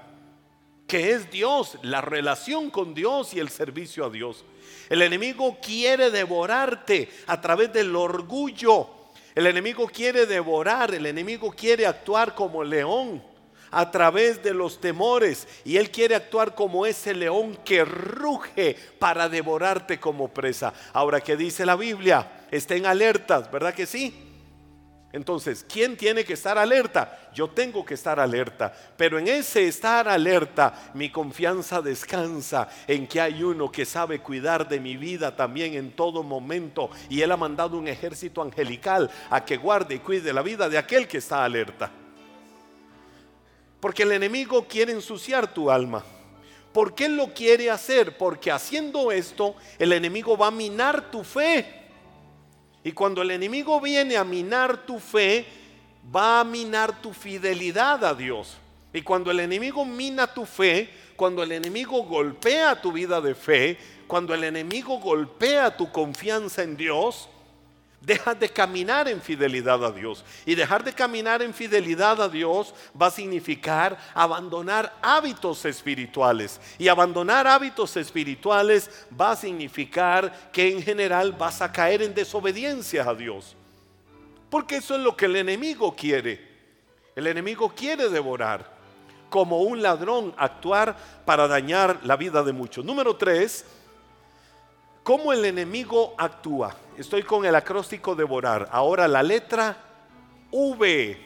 que 0.87 1.11
es 1.11 1.29
Dios, 1.29 1.77
la 1.81 1.99
relación 1.99 2.69
con 2.69 2.93
Dios 2.93 3.33
y 3.33 3.39
el 3.39 3.49
servicio 3.49 4.05
a 4.05 4.09
Dios. 4.09 4.45
El 4.87 5.01
enemigo 5.01 5.57
quiere 5.61 6.11
devorarte 6.11 7.09
a 7.27 7.41
través 7.41 7.73
del 7.73 7.93
orgullo 7.93 8.94
el 9.35 9.47
enemigo 9.47 9.87
quiere 9.87 10.25
devorar, 10.25 10.95
el 10.95 11.05
enemigo 11.05 11.51
quiere 11.51 11.85
actuar 11.85 12.33
como 12.33 12.63
león 12.63 13.21
a 13.69 13.91
través 13.91 14.41
de 14.41 14.53
los 14.53 14.79
temores 14.79 15.47
y 15.65 15.75
él 15.75 15.91
quiere 15.91 16.15
actuar 16.15 16.55
como 16.55 16.85
ese 16.85 17.13
león 17.13 17.57
que 17.65 17.83
ruge 17.83 18.77
para 18.97 19.27
devorarte 19.27 19.99
como 19.99 20.29
presa. 20.29 20.73
Ahora, 20.93 21.19
¿qué 21.19 21.35
dice 21.35 21.65
la 21.65 21.75
Biblia? 21.75 22.45
Estén 22.49 22.85
alertas, 22.85 23.51
¿verdad 23.51 23.73
que 23.73 23.85
sí? 23.85 24.24
Entonces, 25.15 25.65
¿quién 25.71 25.95
tiene 25.95 26.25
que 26.25 26.33
estar 26.33 26.57
alerta? 26.57 27.29
Yo 27.33 27.47
tengo 27.49 27.85
que 27.85 27.93
estar 27.93 28.19
alerta, 28.19 28.73
pero 28.97 29.17
en 29.17 29.29
ese 29.29 29.65
estar 29.65 30.09
alerta 30.09 30.91
mi 30.93 31.09
confianza 31.09 31.81
descansa 31.81 32.67
en 32.85 33.07
que 33.07 33.21
hay 33.21 33.41
uno 33.41 33.71
que 33.71 33.85
sabe 33.85 34.19
cuidar 34.19 34.67
de 34.67 34.77
mi 34.81 34.97
vida 34.97 35.33
también 35.33 35.73
en 35.75 35.93
todo 35.93 36.21
momento 36.21 36.89
y 37.09 37.21
Él 37.21 37.31
ha 37.31 37.37
mandado 37.37 37.77
un 37.77 37.87
ejército 37.87 38.41
angelical 38.41 39.09
a 39.29 39.45
que 39.45 39.55
guarde 39.55 39.95
y 39.95 39.99
cuide 39.99 40.33
la 40.33 40.41
vida 40.41 40.67
de 40.67 40.77
aquel 40.77 41.07
que 41.07 41.19
está 41.19 41.45
alerta. 41.45 41.89
Porque 43.79 44.03
el 44.03 44.11
enemigo 44.11 44.67
quiere 44.67 44.91
ensuciar 44.91 45.53
tu 45.53 45.71
alma. 45.71 46.03
¿Por 46.73 46.93
qué 46.93 47.07
lo 47.07 47.33
quiere 47.33 47.71
hacer? 47.71 48.17
Porque 48.17 48.51
haciendo 48.51 49.13
esto 49.13 49.55
el 49.79 49.93
enemigo 49.93 50.37
va 50.37 50.47
a 50.47 50.51
minar 50.51 51.09
tu 51.09 51.23
fe. 51.23 51.84
Y 52.85 52.91
cuando 52.91 53.23
el 53.23 53.31
enemigo 53.31 53.81
viene 53.81 54.15
a 54.15 54.23
minar 54.23 54.85
tu 54.85 54.99
fe, 54.99 55.43
va 56.15 56.41
a 56.41 56.43
minar 56.43 57.01
tu 57.01 57.13
fidelidad 57.13 58.05
a 58.05 58.13
Dios. 58.13 58.57
Y 58.93 59.01
cuando 59.01 59.31
el 59.31 59.39
enemigo 59.39 59.83
mina 59.83 60.27
tu 60.27 60.45
fe, 60.45 60.87
cuando 61.15 61.41
el 61.41 61.51
enemigo 61.51 62.03
golpea 62.03 62.79
tu 62.79 62.91
vida 62.91 63.19
de 63.21 63.33
fe, 63.33 63.79
cuando 64.05 64.35
el 64.35 64.43
enemigo 64.43 64.99
golpea 64.99 65.75
tu 65.75 65.91
confianza 65.91 66.61
en 66.61 66.77
Dios, 66.77 67.27
Deja 68.05 68.35
de 68.35 68.47
caminar 68.49 69.07
en 69.07 69.19
fidelidad 69.19 69.83
a 69.83 69.91
Dios. 69.91 70.23
Y 70.45 70.53
dejar 70.53 70.83
de 70.83 70.93
caminar 70.93 71.41
en 71.41 71.55
fidelidad 71.55 72.21
a 72.21 72.29
Dios 72.29 72.71
va 72.99 73.07
a 73.07 73.11
significar 73.11 73.97
abandonar 74.13 74.95
hábitos 75.01 75.65
espirituales. 75.65 76.61
Y 76.77 76.87
abandonar 76.87 77.47
hábitos 77.47 77.97
espirituales 77.97 78.91
va 79.19 79.31
a 79.31 79.35
significar 79.35 80.51
que 80.51 80.71
en 80.71 80.83
general 80.83 81.31
vas 81.31 81.63
a 81.63 81.71
caer 81.71 82.03
en 82.03 82.13
desobediencia 82.13 83.09
a 83.09 83.15
Dios. 83.15 83.55
Porque 84.51 84.77
eso 84.77 84.95
es 84.95 85.01
lo 85.01 85.17
que 85.17 85.25
el 85.25 85.37
enemigo 85.37 85.95
quiere. 85.95 86.47
El 87.15 87.25
enemigo 87.25 87.73
quiere 87.75 88.09
devorar. 88.09 88.75
Como 89.31 89.63
un 89.63 89.81
ladrón 89.81 90.31
actuar 90.37 90.95
para 91.25 91.47
dañar 91.47 92.01
la 92.03 92.15
vida 92.17 92.43
de 92.43 92.53
muchos. 92.53 92.85
Número 92.85 93.15
tres, 93.15 93.65
¿cómo 95.05 95.31
el 95.31 95.45
enemigo 95.45 96.15
actúa? 96.17 96.75
Estoy 96.97 97.21
con 97.21 97.45
el 97.45 97.53
acróstico 97.53 98.15
devorar. 98.15 98.67
Ahora 98.71 99.07
la 99.07 99.21
letra 99.21 99.77
V. 100.51 101.17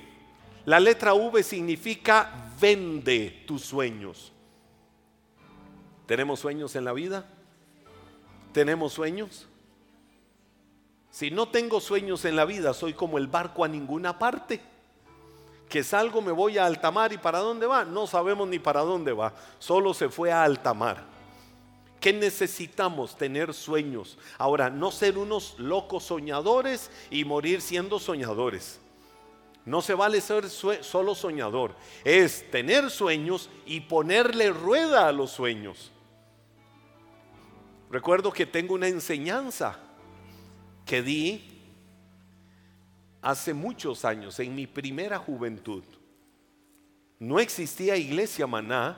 La 0.65 0.82
letra 0.82 1.13
V 1.13 1.42
significa 1.42 2.52
vende 2.60 3.46
tus 3.48 3.63
sueños. 3.63 4.34
¿Tenemos 6.06 6.42
sueños 6.42 6.76
en 6.76 6.84
la 6.84 6.92
vida? 6.92 7.26
¿Tenemos 8.52 8.92
sueños? 8.92 9.48
Si 11.10 11.32
no 11.32 11.48
tengo 11.48 11.80
sueños 11.80 12.26
en 12.26 12.36
la 12.36 12.44
vida, 12.44 12.74
soy 12.74 12.94
como 12.94 13.18
el 13.18 13.28
barco 13.28 13.63
a 13.63 13.70
ninguna 13.70 14.20
parte. 14.20 14.60
Que 15.70 15.86
salgo, 15.86 16.22
me 16.22 16.34
voy 16.34 16.58
a 16.58 16.65
alta 16.65 16.92
mar 16.92 17.13
y 17.13 17.18
para 17.18 17.39
dónde 17.39 17.65
va, 17.65 17.86
no 17.86 18.08
sabemos 18.08 18.48
ni 18.50 18.60
para 18.60 18.82
dónde 18.82 19.13
va, 19.13 19.34
solo 19.58 19.94
se 19.94 20.10
fue 20.10 20.32
a 20.32 20.44
alta 20.44 20.74
mar. 20.74 21.19
¿Qué 22.00 22.14
necesitamos? 22.14 23.18
Tener 23.18 23.54
sueños. 23.54 24.18
Ahora, 24.38 24.70
no 24.70 24.92
ser 24.92 25.18
unos 25.18 25.58
locos 25.60 26.04
soñadores 26.06 26.90
y 27.12 27.26
morir 27.26 27.62
siendo 27.62 28.00
soñadores. 28.00 28.80
No 29.66 29.82
se 29.82 29.94
vale 29.94 30.22
ser 30.22 30.50
solo 30.50 31.14
soñador. 31.14 31.76
Es 32.04 32.50
tener 32.50 32.90
sueños 32.90 33.50
y 33.66 33.82
ponerle 33.82 34.50
rueda 34.52 35.08
a 35.08 35.12
los 35.12 35.32
sueños. 35.32 35.92
Recuerdo 37.92 38.32
que 38.32 38.46
tengo 38.46 38.76
una 38.76 38.88
enseñanza 38.88 39.80
que 40.86 41.02
di 41.02 41.60
hace 43.22 43.54
muchos 43.54 44.06
años, 44.06 44.40
en 44.40 44.56
mi 44.56 44.68
primera 44.68 45.18
juventud. 45.18 45.84
No 47.20 47.40
existía 47.40 47.98
iglesia 47.98 48.48
maná 48.48 48.98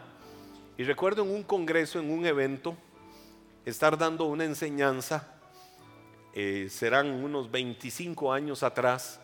y 0.77 0.83
recuerdo 0.83 1.23
en 1.23 1.31
un 1.31 1.43
congreso, 1.43 1.99
en 1.99 2.11
un 2.11 2.25
evento, 2.25 2.77
estar 3.65 3.97
dando 3.97 4.25
una 4.25 4.45
enseñanza, 4.45 5.27
eh, 6.33 6.67
serán 6.69 7.11
unos 7.11 7.51
25 7.51 8.33
años 8.33 8.63
atrás, 8.63 9.19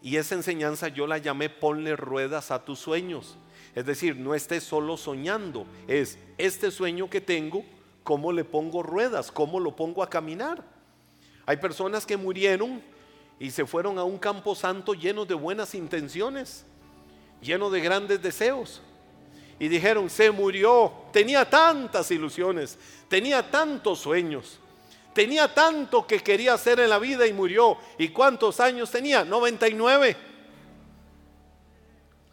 y 0.00 0.16
esa 0.16 0.34
enseñanza 0.34 0.88
yo 0.88 1.06
la 1.06 1.18
llamé 1.18 1.48
ponle 1.48 1.94
ruedas 1.96 2.50
a 2.50 2.64
tus 2.64 2.78
sueños. 2.78 3.36
Es 3.74 3.86
decir, 3.86 4.16
no 4.16 4.34
estés 4.34 4.64
solo 4.64 4.96
soñando, 4.96 5.66
es 5.86 6.18
este 6.38 6.70
sueño 6.70 7.08
que 7.08 7.20
tengo, 7.20 7.64
¿cómo 8.02 8.32
le 8.32 8.44
pongo 8.44 8.82
ruedas? 8.82 9.30
¿Cómo 9.30 9.60
lo 9.60 9.76
pongo 9.76 10.02
a 10.02 10.10
caminar? 10.10 10.64
Hay 11.46 11.56
personas 11.56 12.04
que 12.04 12.16
murieron 12.16 12.82
y 13.38 13.50
se 13.50 13.66
fueron 13.66 13.98
a 13.98 14.04
un 14.04 14.18
campo 14.18 14.54
santo 14.54 14.94
lleno 14.94 15.24
de 15.24 15.34
buenas 15.34 15.74
intenciones, 15.74 16.64
lleno 17.40 17.70
de 17.70 17.80
grandes 17.80 18.22
deseos. 18.22 18.82
Y 19.58 19.68
dijeron, 19.68 20.10
se 20.10 20.30
murió, 20.30 20.92
tenía 21.12 21.48
tantas 21.48 22.10
ilusiones, 22.10 22.78
tenía 23.08 23.48
tantos 23.50 24.00
sueños. 24.00 24.58
Tenía 25.12 25.52
tanto 25.52 26.06
que 26.06 26.20
quería 26.20 26.54
hacer 26.54 26.80
en 26.80 26.88
la 26.88 26.98
vida 26.98 27.26
y 27.26 27.32
murió. 27.32 27.76
¿Y 27.98 28.08
cuántos 28.08 28.60
años 28.60 28.90
tenía? 28.90 29.24
99. 29.24 30.16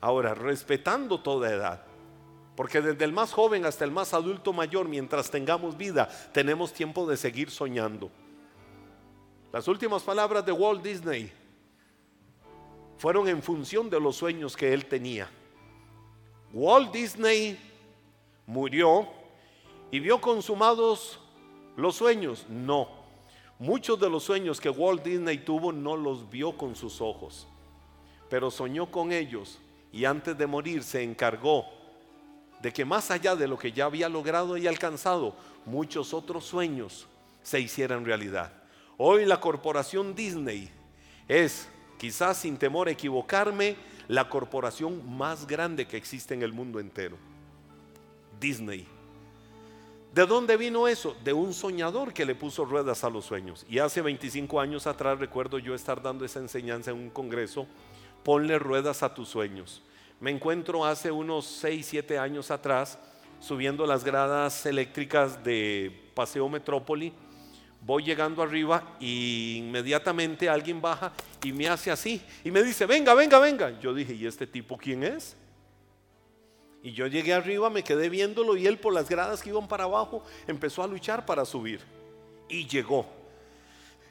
Ahora, 0.01 0.33
respetando 0.33 1.19
toda 1.19 1.53
edad, 1.53 1.83
porque 2.55 2.81
desde 2.81 3.03
el 3.03 3.11
más 3.11 3.33
joven 3.33 3.65
hasta 3.65 3.83
el 3.83 3.91
más 3.91 4.13
adulto 4.13 4.53
mayor, 4.53 4.87
mientras 4.87 5.29
tengamos 5.29 5.77
vida, 5.77 6.07
tenemos 6.31 6.71
tiempo 6.71 7.05
de 7.05 7.17
seguir 7.17 7.51
soñando. 7.51 8.09
Las 9.51 9.67
últimas 9.67 10.03
palabras 10.03 10.45
de 10.45 10.51
Walt 10.53 10.81
Disney 10.81 11.31
fueron 12.97 13.27
en 13.27 13.41
función 13.43 13.89
de 13.89 13.99
los 13.99 14.15
sueños 14.15 14.55
que 14.55 14.73
él 14.73 14.85
tenía. 14.85 15.29
Walt 16.51 16.91
Disney 16.91 17.59
murió 18.47 19.07
y 19.91 19.99
vio 19.99 20.19
consumados 20.19 21.19
los 21.75 21.95
sueños, 21.95 22.45
no. 22.49 22.89
Muchos 23.59 23.99
de 23.99 24.09
los 24.09 24.23
sueños 24.23 24.59
que 24.59 24.69
Walt 24.69 25.03
Disney 25.03 25.37
tuvo 25.39 25.71
no 25.71 25.95
los 25.95 26.29
vio 26.29 26.57
con 26.57 26.75
sus 26.75 27.01
ojos, 27.01 27.47
pero 28.29 28.49
soñó 28.49 28.89
con 28.89 29.11
ellos 29.11 29.59
y 29.91 30.05
antes 30.05 30.37
de 30.37 30.47
morir 30.47 30.83
se 30.83 31.03
encargó 31.03 31.65
de 32.61 32.73
que 32.73 32.85
más 32.85 33.11
allá 33.11 33.35
de 33.35 33.47
lo 33.47 33.57
que 33.57 33.71
ya 33.71 33.85
había 33.85 34.09
logrado 34.09 34.57
y 34.57 34.67
alcanzado, 34.67 35.35
muchos 35.65 36.13
otros 36.13 36.45
sueños 36.45 37.07
se 37.41 37.59
hicieran 37.59 38.05
realidad. 38.05 38.51
Hoy 38.97 39.25
la 39.25 39.39
corporación 39.39 40.13
Disney 40.13 40.69
es, 41.27 41.69
quizás 41.97 42.37
sin 42.37 42.57
temor 42.57 42.87
a 42.87 42.91
equivocarme, 42.91 43.77
la 44.09 44.27
corporación 44.27 45.17
más 45.17 45.45
grande 45.45 45.87
que 45.87 45.95
existe 45.95 46.33
en 46.33 46.41
el 46.41 46.51
mundo 46.51 46.79
entero. 46.79 47.15
Disney. 48.39 48.87
¿De 50.13 50.25
dónde 50.25 50.57
vino 50.57 50.87
eso? 50.87 51.15
De 51.23 51.31
un 51.31 51.53
soñador 51.53 52.11
que 52.11 52.25
le 52.25 52.33
puso 52.33 52.65
ruedas 52.65 53.03
a 53.03 53.09
los 53.11 53.25
sueños. 53.25 53.67
Y 53.69 53.77
hace 53.77 54.01
25 54.01 54.59
años 54.59 54.87
atrás 54.87 55.19
recuerdo 55.19 55.59
yo 55.59 55.75
estar 55.75 56.01
dando 56.01 56.25
esa 56.25 56.39
enseñanza 56.39 56.89
en 56.89 56.97
un 56.97 57.11
congreso, 57.11 57.67
ponle 58.23 58.57
ruedas 58.57 59.03
a 59.03 59.13
tus 59.13 59.29
sueños. 59.29 59.83
Me 60.19 60.31
encuentro 60.31 60.85
hace 60.85 61.11
unos 61.11 61.45
6, 61.45 61.85
7 61.85 62.17
años 62.17 62.49
atrás 62.49 62.97
subiendo 63.39 63.85
las 63.85 64.03
gradas 64.03 64.65
eléctricas 64.65 65.43
de 65.43 66.11
Paseo 66.15 66.49
Metrópoli. 66.49 67.13
Voy 67.81 68.03
llegando 68.03 68.43
arriba 68.43 68.95
y 68.99 69.57
inmediatamente 69.57 70.49
alguien 70.49 70.81
baja 70.81 71.13
y 71.43 71.53
me 71.53 71.67
hace 71.69 71.89
así 71.91 72.21
y 72.43 72.51
me 72.51 72.61
dice, 72.61 72.85
venga, 72.85 73.13
venga, 73.13 73.39
venga. 73.39 73.79
Yo 73.79 73.93
dije, 73.93 74.13
¿y 74.13 74.27
este 74.27 74.45
tipo 74.45 74.77
quién 74.77 75.03
es? 75.03 75.35
Y 76.81 76.91
yo 76.91 77.07
llegué 77.07 77.33
arriba, 77.33 77.69
me 77.69 77.83
quedé 77.83 78.09
viéndolo 78.09 78.55
y 78.55 78.67
él 78.67 78.77
por 78.77 78.93
las 78.93 79.09
gradas 79.09 79.41
que 79.41 79.49
iban 79.49 79.67
para 79.67 79.85
abajo 79.85 80.23
empezó 80.47 80.83
a 80.83 80.87
luchar 80.87 81.25
para 81.25 81.45
subir. 81.45 81.81
Y 82.47 82.67
llegó. 82.67 83.05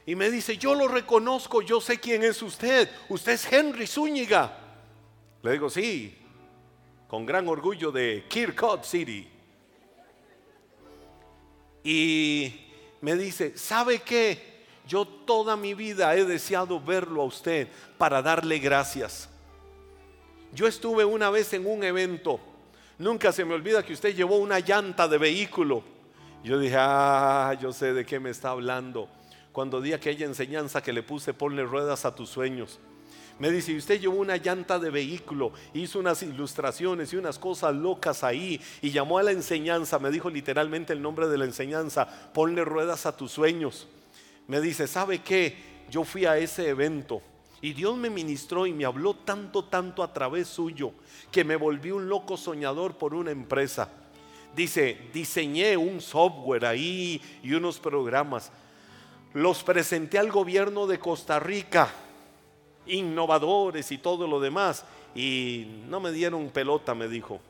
Y 0.06 0.14
me 0.14 0.30
dice, 0.30 0.56
yo 0.56 0.74
lo 0.74 0.88
reconozco, 0.88 1.60
yo 1.60 1.80
sé 1.80 2.00
quién 2.00 2.24
es 2.24 2.42
usted. 2.42 2.88
Usted 3.08 3.32
es 3.32 3.52
Henry 3.52 3.86
Zúñiga. 3.86 4.56
Le 5.42 5.52
digo, 5.52 5.68
sí, 5.68 6.16
con 7.06 7.26
gran 7.26 7.46
orgullo 7.48 7.90
de 7.92 8.24
Kirkcott 8.28 8.84
City. 8.84 9.28
Y 11.84 12.67
me 13.00 13.14
dice, 13.16 13.56
¿sabe 13.56 14.00
qué? 14.00 14.58
Yo 14.86 15.06
toda 15.06 15.56
mi 15.56 15.74
vida 15.74 16.14
he 16.16 16.24
deseado 16.24 16.80
verlo 16.80 17.22
a 17.22 17.26
usted 17.26 17.68
para 17.98 18.22
darle 18.22 18.58
gracias. 18.58 19.28
Yo 20.52 20.66
estuve 20.66 21.04
una 21.04 21.28
vez 21.30 21.52
en 21.52 21.66
un 21.66 21.84
evento 21.84 22.40
Nunca 22.98 23.30
se 23.30 23.44
me 23.44 23.54
olvida 23.54 23.84
que 23.84 23.92
usted 23.92 24.14
llevó 24.14 24.38
una 24.38 24.58
llanta 24.58 25.06
de 25.06 25.18
vehículo. 25.18 25.84
Yo 26.42 26.58
dije, 26.58 26.74
ah, 26.76 27.56
yo 27.60 27.72
sé 27.72 27.94
de 27.94 28.04
qué 28.04 28.18
me 28.18 28.30
está 28.30 28.50
hablando. 28.50 29.08
Cuando 29.52 29.80
di 29.80 29.92
aquella 29.92 30.26
enseñanza 30.26 30.82
que 30.82 30.92
le 30.92 31.04
puse, 31.04 31.32
ponle 31.32 31.62
ruedas 31.62 32.04
a 32.04 32.14
tus 32.14 32.28
sueños. 32.28 32.80
Me 33.38 33.50
dice, 33.52 33.76
usted 33.76 34.00
llevó 34.00 34.16
una 34.16 34.36
llanta 34.36 34.80
de 34.80 34.90
vehículo, 34.90 35.52
hizo 35.72 36.00
unas 36.00 36.22
ilustraciones 36.24 37.12
y 37.12 37.16
unas 37.16 37.38
cosas 37.38 37.74
locas 37.74 38.24
ahí 38.24 38.60
y 38.82 38.90
llamó 38.90 39.18
a 39.18 39.22
la 39.22 39.30
enseñanza, 39.30 40.00
me 40.00 40.10
dijo 40.10 40.28
literalmente 40.28 40.92
el 40.92 41.00
nombre 41.00 41.28
de 41.28 41.38
la 41.38 41.44
enseñanza, 41.44 42.08
ponle 42.34 42.64
ruedas 42.64 43.06
a 43.06 43.16
tus 43.16 43.30
sueños. 43.30 43.86
Me 44.48 44.60
dice, 44.60 44.88
¿sabe 44.88 45.20
qué? 45.20 45.56
Yo 45.88 46.02
fui 46.02 46.26
a 46.26 46.36
ese 46.36 46.68
evento 46.68 47.22
y 47.60 47.74
Dios 47.74 47.96
me 47.96 48.10
ministró 48.10 48.66
y 48.66 48.72
me 48.72 48.84
habló 48.84 49.14
tanto, 49.14 49.64
tanto 49.64 50.02
a 50.02 50.12
través 50.12 50.48
suyo, 50.48 50.92
que 51.30 51.44
me 51.44 51.56
volví 51.56 51.92
un 51.92 52.08
loco 52.08 52.36
soñador 52.36 52.96
por 52.98 53.14
una 53.14 53.30
empresa. 53.30 53.88
Dice, 54.56 54.98
diseñé 55.12 55.76
un 55.76 56.00
software 56.00 56.66
ahí 56.66 57.20
y 57.42 57.54
unos 57.54 57.78
programas. 57.78 58.50
Los 59.34 59.62
presenté 59.62 60.18
al 60.18 60.30
gobierno 60.30 60.86
de 60.86 60.98
Costa 60.98 61.38
Rica, 61.38 61.92
innovadores 62.88 63.92
y 63.92 63.98
todo 63.98 64.26
lo 64.26 64.40
demás. 64.40 64.84
Y 65.14 65.82
no 65.88 66.00
me 66.00 66.12
dieron 66.12 66.48
pelota, 66.50 66.94
me 66.94 67.08
dijo. 67.08 67.40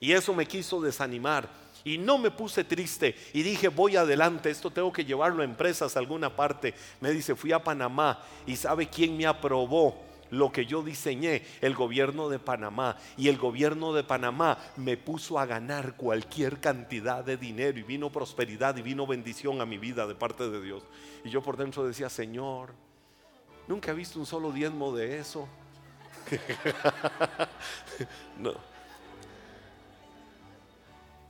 Y 0.00 0.12
eso 0.12 0.34
me 0.34 0.46
quiso 0.46 0.80
desanimar. 0.80 1.48
Y 1.84 1.98
no 1.98 2.16
me 2.16 2.30
puse 2.30 2.64
triste 2.64 3.14
y 3.34 3.42
dije, 3.42 3.68
voy 3.68 3.96
adelante, 3.96 4.50
esto 4.50 4.70
tengo 4.70 4.90
que 4.90 5.04
llevarlo 5.04 5.42
a 5.42 5.44
empresas 5.44 5.94
a 5.94 5.98
alguna 5.98 6.34
parte. 6.34 6.74
Me 7.00 7.10
dice, 7.10 7.34
fui 7.34 7.52
a 7.52 7.62
Panamá 7.62 8.22
y 8.46 8.56
¿sabe 8.56 8.88
quién 8.88 9.16
me 9.16 9.26
aprobó? 9.26 10.02
Lo 10.30 10.50
que 10.50 10.64
yo 10.66 10.82
diseñé, 10.82 11.42
el 11.60 11.74
gobierno 11.74 12.28
de 12.30 12.38
Panamá. 12.38 12.96
Y 13.16 13.28
el 13.28 13.36
gobierno 13.36 13.92
de 13.92 14.02
Panamá 14.02 14.58
me 14.76 14.96
puso 14.96 15.38
a 15.38 15.46
ganar 15.46 15.96
cualquier 15.96 16.58
cantidad 16.58 17.22
de 17.22 17.36
dinero 17.36 17.78
y 17.78 17.82
vino 17.82 18.10
prosperidad 18.10 18.76
y 18.78 18.82
vino 18.82 19.06
bendición 19.06 19.60
a 19.60 19.66
mi 19.66 19.76
vida 19.76 20.06
de 20.06 20.14
parte 20.14 20.48
de 20.48 20.62
Dios. 20.62 20.82
Y 21.22 21.30
yo 21.30 21.42
por 21.42 21.56
dentro 21.56 21.86
decía, 21.86 22.08
Señor, 22.08 22.74
nunca 23.66 23.90
he 23.90 23.94
visto 23.94 24.18
un 24.18 24.26
solo 24.26 24.52
diezmo 24.52 24.94
de 24.94 25.18
eso. 25.18 25.48
no 28.38 28.74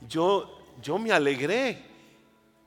yo, 0.07 0.57
yo 0.81 0.97
me 0.97 1.11
alegré 1.11 1.83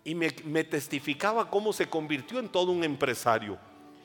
y 0.04 0.14
me, 0.14 0.34
me 0.44 0.64
testificaba 0.64 1.50
cómo 1.50 1.72
se 1.72 1.88
convirtió 1.88 2.38
en 2.38 2.48
todo 2.48 2.72
un 2.72 2.84
empresario, 2.84 3.58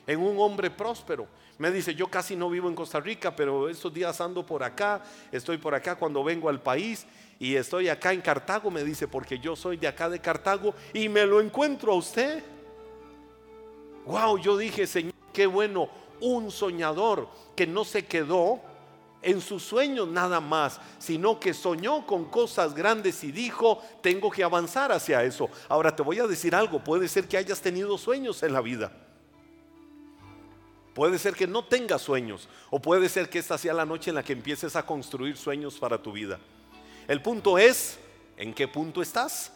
en 0.06 0.20
un 0.20 0.38
hombre 0.38 0.70
próspero. 0.70 1.26
Me 1.58 1.70
dice, 1.70 1.94
yo 1.94 2.08
casi 2.08 2.34
no 2.34 2.50
vivo 2.50 2.68
en 2.68 2.74
Costa 2.74 3.00
Rica, 3.00 3.34
pero 3.34 3.68
estos 3.68 3.92
días 3.94 4.20
ando 4.20 4.44
por 4.44 4.62
acá, 4.62 5.02
estoy 5.30 5.58
por 5.58 5.74
acá 5.74 5.94
cuando 5.94 6.24
vengo 6.24 6.48
al 6.48 6.60
país 6.60 7.06
y 7.38 7.54
estoy 7.54 7.88
acá 7.88 8.12
en 8.12 8.20
Cartago, 8.20 8.70
me 8.70 8.84
dice, 8.84 9.06
porque 9.06 9.38
yo 9.38 9.54
soy 9.54 9.76
de 9.76 9.86
acá 9.86 10.08
de 10.08 10.20
Cartago 10.20 10.74
y 10.92 11.08
me 11.08 11.24
lo 11.24 11.40
encuentro 11.40 11.92
a 11.92 11.96
usted. 11.96 12.42
Wow, 14.04 14.38
yo 14.38 14.56
dije, 14.56 14.86
Señor, 14.86 15.13
qué 15.34 15.46
bueno, 15.46 15.90
un 16.20 16.50
soñador 16.50 17.28
que 17.54 17.66
no 17.66 17.84
se 17.84 18.06
quedó 18.06 18.62
en 19.20 19.40
sus 19.40 19.62
sueños 19.62 20.08
nada 20.08 20.40
más, 20.40 20.80
sino 20.98 21.40
que 21.40 21.52
soñó 21.52 22.06
con 22.06 22.26
cosas 22.26 22.74
grandes 22.74 23.24
y 23.24 23.32
dijo, 23.32 23.82
tengo 24.02 24.30
que 24.30 24.44
avanzar 24.44 24.92
hacia 24.92 25.24
eso. 25.24 25.50
Ahora 25.68 25.94
te 25.94 26.02
voy 26.02 26.18
a 26.18 26.26
decir 26.26 26.54
algo, 26.54 26.82
puede 26.82 27.08
ser 27.08 27.26
que 27.26 27.36
hayas 27.36 27.60
tenido 27.60 27.98
sueños 27.98 28.42
en 28.42 28.52
la 28.52 28.60
vida. 28.60 28.92
Puede 30.94 31.18
ser 31.18 31.34
que 31.34 31.46
no 31.46 31.64
tengas 31.64 32.02
sueños 32.02 32.48
o 32.70 32.80
puede 32.80 33.08
ser 33.08 33.28
que 33.28 33.40
esta 33.40 33.58
sea 33.58 33.74
la 33.74 33.84
noche 33.84 34.10
en 34.10 34.14
la 34.14 34.22
que 34.22 34.32
empieces 34.32 34.76
a 34.76 34.86
construir 34.86 35.36
sueños 35.36 35.78
para 35.78 36.00
tu 36.00 36.12
vida. 36.12 36.38
El 37.08 37.20
punto 37.20 37.58
es, 37.58 37.98
¿en 38.36 38.54
qué 38.54 38.68
punto 38.68 39.02
estás? 39.02 39.52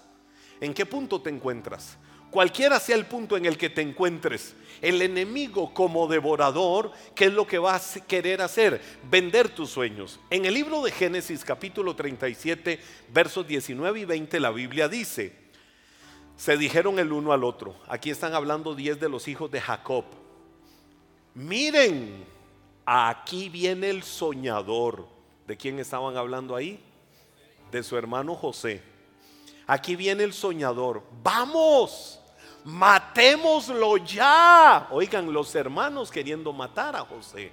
¿En 0.60 0.74
qué 0.74 0.84
punto 0.84 1.20
te 1.20 1.30
encuentras? 1.30 1.96
Cualquiera 2.30 2.78
sea 2.78 2.96
el 2.96 3.06
punto 3.06 3.36
en 3.36 3.46
el 3.46 3.56
que 3.56 3.70
te 3.70 3.80
encuentres, 3.80 4.54
el 4.82 5.00
enemigo 5.00 5.72
como 5.72 6.06
devorador, 6.06 6.92
¿qué 7.14 7.26
es 7.26 7.32
lo 7.32 7.46
que 7.46 7.58
va 7.58 7.76
a 7.76 7.80
querer 8.06 8.42
hacer? 8.42 8.82
Vender 9.10 9.48
tus 9.48 9.70
sueños. 9.70 10.20
En 10.28 10.44
el 10.44 10.52
libro 10.52 10.82
de 10.82 10.92
Génesis 10.92 11.42
capítulo 11.42 11.96
37, 11.96 12.80
versos 13.12 13.46
19 13.46 14.00
y 14.00 14.04
20, 14.04 14.40
la 14.40 14.50
Biblia 14.50 14.88
dice, 14.88 15.32
se 16.36 16.58
dijeron 16.58 16.98
el 16.98 17.12
uno 17.12 17.32
al 17.32 17.44
otro, 17.44 17.74
aquí 17.88 18.10
están 18.10 18.34
hablando 18.34 18.74
10 18.74 19.00
de 19.00 19.08
los 19.08 19.26
hijos 19.26 19.50
de 19.50 19.62
Jacob, 19.62 20.04
miren, 21.34 22.26
aquí 22.84 23.48
viene 23.48 23.88
el 23.88 24.02
soñador. 24.02 25.06
¿De 25.46 25.56
quién 25.56 25.78
estaban 25.78 26.16
hablando 26.18 26.54
ahí? 26.54 26.78
De 27.72 27.82
su 27.82 27.96
hermano 27.96 28.34
José. 28.34 28.82
Aquí 29.66 29.96
viene 29.96 30.24
el 30.24 30.32
soñador. 30.32 31.02
Vamos, 31.22 32.17
matémoslo 32.68 33.96
ya. 33.96 34.88
Oigan, 34.90 35.33
los 35.33 35.54
hermanos 35.54 36.11
queriendo 36.11 36.52
matar 36.52 36.94
a 36.96 37.00
José. 37.00 37.50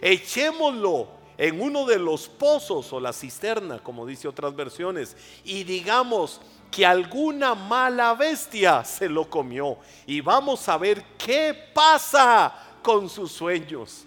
Echémoslo 0.00 1.08
en 1.36 1.60
uno 1.60 1.84
de 1.84 1.98
los 1.98 2.28
pozos 2.28 2.92
o 2.92 3.00
la 3.00 3.12
cisterna, 3.12 3.80
como 3.80 4.06
dice 4.06 4.28
otras 4.28 4.54
versiones, 4.54 5.16
y 5.42 5.64
digamos 5.64 6.40
que 6.70 6.86
alguna 6.86 7.56
mala 7.56 8.14
bestia 8.14 8.84
se 8.84 9.08
lo 9.08 9.28
comió. 9.28 9.76
Y 10.06 10.20
vamos 10.20 10.68
a 10.68 10.78
ver 10.78 11.02
qué 11.18 11.70
pasa 11.74 12.54
con 12.80 13.08
sus 13.08 13.32
sueños. 13.32 14.04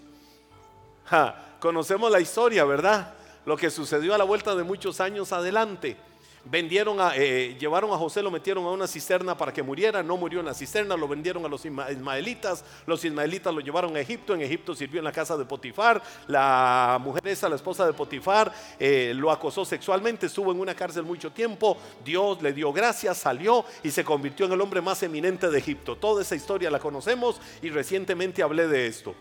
conocemos 1.60 2.10
la 2.10 2.20
historia, 2.20 2.64
¿verdad? 2.64 3.12
Lo 3.44 3.56
que 3.56 3.70
sucedió 3.70 4.14
a 4.14 4.18
la 4.18 4.24
vuelta 4.24 4.54
de 4.54 4.64
muchos 4.64 5.00
años 5.00 5.30
adelante 5.32 6.07
vendieron 6.50 7.00
a, 7.00 7.12
eh, 7.14 7.56
llevaron 7.58 7.92
a 7.92 7.96
José, 7.96 8.22
lo 8.22 8.30
metieron 8.30 8.64
a 8.64 8.70
una 8.70 8.86
cisterna 8.86 9.36
para 9.36 9.52
que 9.52 9.62
muriera, 9.62 10.02
no 10.02 10.16
murió 10.16 10.40
en 10.40 10.46
la 10.46 10.54
cisterna, 10.54 10.96
lo 10.96 11.06
vendieron 11.06 11.44
a 11.44 11.48
los 11.48 11.64
ismaelitas, 11.64 12.64
los 12.86 13.04
ismaelitas 13.04 13.52
lo 13.54 13.60
llevaron 13.60 13.94
a 13.96 14.00
Egipto, 14.00 14.34
en 14.34 14.40
Egipto 14.40 14.74
sirvió 14.74 14.98
en 14.98 15.04
la 15.04 15.12
casa 15.12 15.36
de 15.36 15.44
Potifar, 15.44 16.02
la 16.26 16.98
mujer 17.02 17.28
esa, 17.28 17.48
la 17.48 17.56
esposa 17.56 17.86
de 17.86 17.92
Potifar, 17.92 18.52
eh, 18.78 19.12
lo 19.14 19.30
acosó 19.30 19.64
sexualmente, 19.64 20.26
estuvo 20.26 20.50
en 20.50 20.60
una 20.60 20.74
cárcel 20.74 21.02
mucho 21.02 21.30
tiempo, 21.30 21.76
Dios 22.04 22.40
le 22.40 22.52
dio 22.52 22.72
gracias, 22.72 23.18
salió 23.18 23.64
y 23.82 23.90
se 23.90 24.04
convirtió 24.04 24.46
en 24.46 24.52
el 24.52 24.60
hombre 24.60 24.80
más 24.80 25.02
eminente 25.02 25.50
de 25.50 25.58
Egipto. 25.58 25.96
Toda 25.96 26.22
esa 26.22 26.34
historia 26.34 26.70
la 26.70 26.78
conocemos 26.78 27.40
y 27.60 27.68
recientemente 27.68 28.42
hablé 28.42 28.68
de 28.68 28.86
esto. 28.86 29.14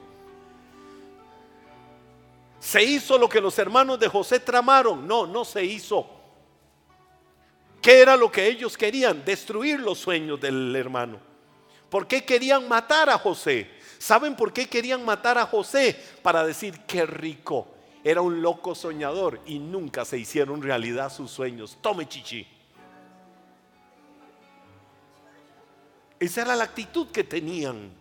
¿Se 2.59 2.83
hizo 2.83 3.17
lo 3.17 3.29
que 3.29 3.39
los 3.39 3.57
hermanos 3.59 3.99
de 3.99 4.07
José 4.07 4.39
tramaron? 4.39 5.07
No, 5.07 5.27
no 5.27 5.45
se 5.45 5.63
hizo. 5.63 6.16
¿Qué 7.81 8.01
era 8.01 8.17
lo 8.17 8.31
que 8.31 8.47
ellos 8.47 8.77
querían? 8.77 9.23
Destruir 9.23 9.79
los 9.79 9.99
sueños 9.99 10.39
del 10.39 10.75
hermano. 10.75 11.19
¿Por 11.89 12.07
qué 12.07 12.25
querían 12.25 12.67
matar 12.67 13.09
a 13.09 13.17
José? 13.17 13.69
¿Saben 13.97 14.35
por 14.35 14.51
qué 14.51 14.67
querían 14.67 15.03
matar 15.05 15.37
a 15.37 15.45
José? 15.45 15.97
Para 16.21 16.45
decir 16.45 16.81
qué 16.85 17.05
rico. 17.05 17.67
Era 18.03 18.21
un 18.21 18.41
loco 18.41 18.75
soñador 18.75 19.41
y 19.45 19.59
nunca 19.59 20.05
se 20.05 20.17
hicieron 20.17 20.61
realidad 20.61 21.11
sus 21.11 21.31
sueños. 21.31 21.77
Tome 21.81 22.07
chichi. 22.07 22.47
Esa 26.19 26.41
era 26.41 26.55
la 26.55 26.63
actitud 26.63 27.07
que 27.07 27.23
tenían. 27.23 27.91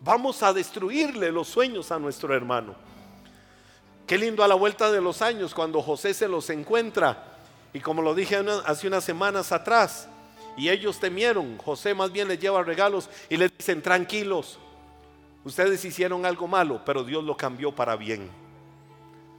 Vamos 0.00 0.42
a 0.42 0.52
destruirle 0.52 1.32
los 1.32 1.48
sueños 1.48 1.90
a 1.90 1.98
nuestro 1.98 2.34
hermano. 2.34 2.74
Qué 4.06 4.16
lindo 4.16 4.44
a 4.44 4.48
la 4.48 4.54
vuelta 4.54 4.90
de 4.90 5.00
los 5.00 5.20
años 5.22 5.54
cuando 5.54 5.82
José 5.82 6.14
se 6.14 6.28
los 6.28 6.48
encuentra 6.50 7.37
y 7.78 7.80
como 7.80 8.02
lo 8.02 8.12
dije 8.12 8.34
hace 8.66 8.88
unas 8.88 9.04
semanas 9.04 9.52
atrás, 9.52 10.08
y 10.56 10.68
ellos 10.68 10.98
temieron, 10.98 11.56
José 11.58 11.94
más 11.94 12.10
bien 12.10 12.26
les 12.26 12.40
lleva 12.40 12.60
regalos 12.64 13.08
y 13.28 13.36
les 13.36 13.56
dicen, 13.56 13.80
tranquilos, 13.80 14.58
ustedes 15.44 15.84
hicieron 15.84 16.26
algo 16.26 16.48
malo, 16.48 16.82
pero 16.84 17.04
Dios 17.04 17.22
lo 17.22 17.36
cambió 17.36 17.72
para 17.72 17.94
bien. 17.94 18.28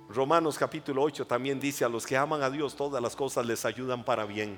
Romanos 0.08 0.58
capítulo 0.58 1.02
8 1.02 1.28
también 1.28 1.60
dice, 1.60 1.84
a 1.84 1.90
los 1.90 2.08
que 2.08 2.16
aman 2.16 2.42
a 2.42 2.50
Dios 2.50 2.78
todas 2.78 3.04
las 3.04 3.14
cosas 3.14 3.46
les 3.46 3.66
ayudan 3.66 4.06
para 4.06 4.24
bien. 4.24 4.58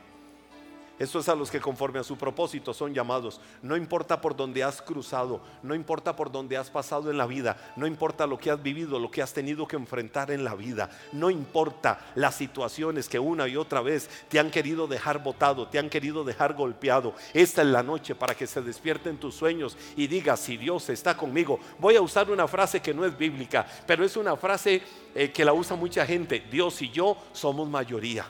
Esto 1.01 1.17
es 1.17 1.27
a 1.29 1.33
los 1.33 1.49
que 1.49 1.59
conforme 1.59 1.97
a 1.97 2.03
su 2.03 2.15
propósito 2.15 2.75
son 2.75 2.93
llamados. 2.93 3.41
No 3.63 3.75
importa 3.75 4.21
por 4.21 4.35
donde 4.35 4.63
has 4.63 4.83
cruzado, 4.83 5.41
no 5.63 5.73
importa 5.73 6.15
por 6.15 6.31
donde 6.31 6.57
has 6.57 6.69
pasado 6.69 7.09
en 7.09 7.17
la 7.17 7.25
vida, 7.25 7.57
no 7.75 7.87
importa 7.87 8.27
lo 8.27 8.37
que 8.37 8.51
has 8.51 8.61
vivido, 8.61 8.99
lo 8.99 9.09
que 9.09 9.23
has 9.23 9.33
tenido 9.33 9.67
que 9.67 9.77
enfrentar 9.77 10.29
en 10.29 10.43
la 10.43 10.53
vida, 10.53 10.91
no 11.11 11.31
importa 11.31 11.99
las 12.13 12.35
situaciones 12.35 13.09
que 13.09 13.17
una 13.17 13.47
y 13.47 13.57
otra 13.57 13.81
vez 13.81 14.11
te 14.29 14.37
han 14.37 14.51
querido 14.51 14.85
dejar 14.85 15.23
botado, 15.23 15.67
te 15.67 15.79
han 15.79 15.89
querido 15.89 16.23
dejar 16.23 16.53
golpeado. 16.53 17.15
Esta 17.33 17.63
es 17.63 17.69
la 17.69 17.81
noche 17.81 18.13
para 18.13 18.35
que 18.35 18.45
se 18.45 18.61
despierten 18.61 19.17
tus 19.17 19.33
sueños 19.33 19.75
y 19.95 20.05
digas, 20.05 20.39
si 20.39 20.55
Dios 20.55 20.87
está 20.89 21.17
conmigo. 21.17 21.59
Voy 21.79 21.95
a 21.95 22.01
usar 22.01 22.29
una 22.29 22.47
frase 22.47 22.79
que 22.79 22.93
no 22.93 23.05
es 23.05 23.17
bíblica, 23.17 23.65
pero 23.87 24.05
es 24.05 24.15
una 24.17 24.35
frase 24.35 24.83
eh, 25.15 25.31
que 25.31 25.43
la 25.43 25.53
usa 25.53 25.75
mucha 25.75 26.05
gente. 26.05 26.43
Dios 26.51 26.79
y 26.83 26.91
yo 26.91 27.17
somos 27.33 27.67
mayoría. 27.67 28.27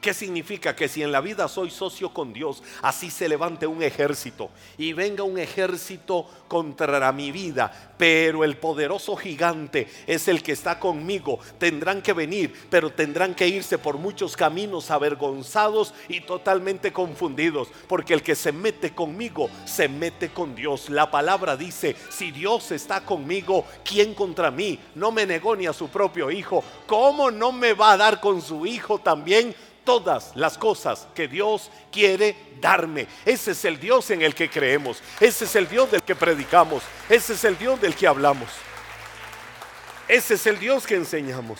¿Qué 0.00 0.14
significa? 0.14 0.74
Que 0.74 0.88
si 0.88 1.02
en 1.02 1.12
la 1.12 1.20
vida 1.20 1.46
soy 1.46 1.70
socio 1.70 2.14
con 2.14 2.32
Dios, 2.32 2.62
así 2.80 3.10
se 3.10 3.28
levante 3.28 3.66
un 3.66 3.82
ejército 3.82 4.48
y 4.78 4.94
venga 4.94 5.24
un 5.24 5.38
ejército 5.38 6.26
contra 6.48 7.12
mi 7.12 7.30
vida, 7.30 7.92
pero 7.98 8.42
el 8.42 8.56
poderoso 8.56 9.14
gigante 9.14 9.88
es 10.06 10.26
el 10.28 10.42
que 10.42 10.52
está 10.52 10.78
conmigo. 10.78 11.38
Tendrán 11.58 12.00
que 12.00 12.14
venir, 12.14 12.54
pero 12.70 12.90
tendrán 12.90 13.34
que 13.34 13.46
irse 13.46 13.76
por 13.76 13.98
muchos 13.98 14.38
caminos 14.38 14.90
avergonzados 14.90 15.92
y 16.08 16.22
totalmente 16.22 16.94
confundidos, 16.94 17.68
porque 17.86 18.14
el 18.14 18.22
que 18.22 18.34
se 18.34 18.52
mete 18.52 18.94
conmigo 18.94 19.50
se 19.66 19.86
mete 19.86 20.30
con 20.30 20.54
Dios. 20.54 20.88
La 20.88 21.10
palabra 21.10 21.58
dice, 21.58 21.94
si 22.08 22.30
Dios 22.30 22.72
está 22.72 23.04
conmigo, 23.04 23.66
¿quién 23.84 24.14
contra 24.14 24.50
mí? 24.50 24.78
No 24.94 25.12
me 25.12 25.26
negó 25.26 25.54
ni 25.56 25.66
a 25.66 25.74
su 25.74 25.88
propio 25.88 26.30
hijo. 26.30 26.64
¿Cómo 26.86 27.30
no 27.30 27.52
me 27.52 27.74
va 27.74 27.92
a 27.92 27.96
dar 27.98 28.18
con 28.18 28.40
su 28.40 28.64
hijo 28.64 28.98
también? 28.98 29.54
Todas 29.90 30.30
las 30.36 30.56
cosas 30.56 31.08
que 31.16 31.26
Dios 31.26 31.68
quiere 31.90 32.36
darme. 32.60 33.08
Ese 33.24 33.50
es 33.50 33.64
el 33.64 33.80
Dios 33.80 34.08
en 34.12 34.22
el 34.22 34.36
que 34.36 34.48
creemos. 34.48 35.02
Ese 35.18 35.46
es 35.46 35.56
el 35.56 35.68
Dios 35.68 35.90
del 35.90 36.04
que 36.04 36.14
predicamos. 36.14 36.84
Ese 37.08 37.32
es 37.32 37.42
el 37.42 37.58
Dios 37.58 37.80
del 37.80 37.96
que 37.96 38.06
hablamos. 38.06 38.48
Ese 40.06 40.34
es 40.34 40.46
el 40.46 40.60
Dios 40.60 40.86
que 40.86 40.94
enseñamos. 40.94 41.58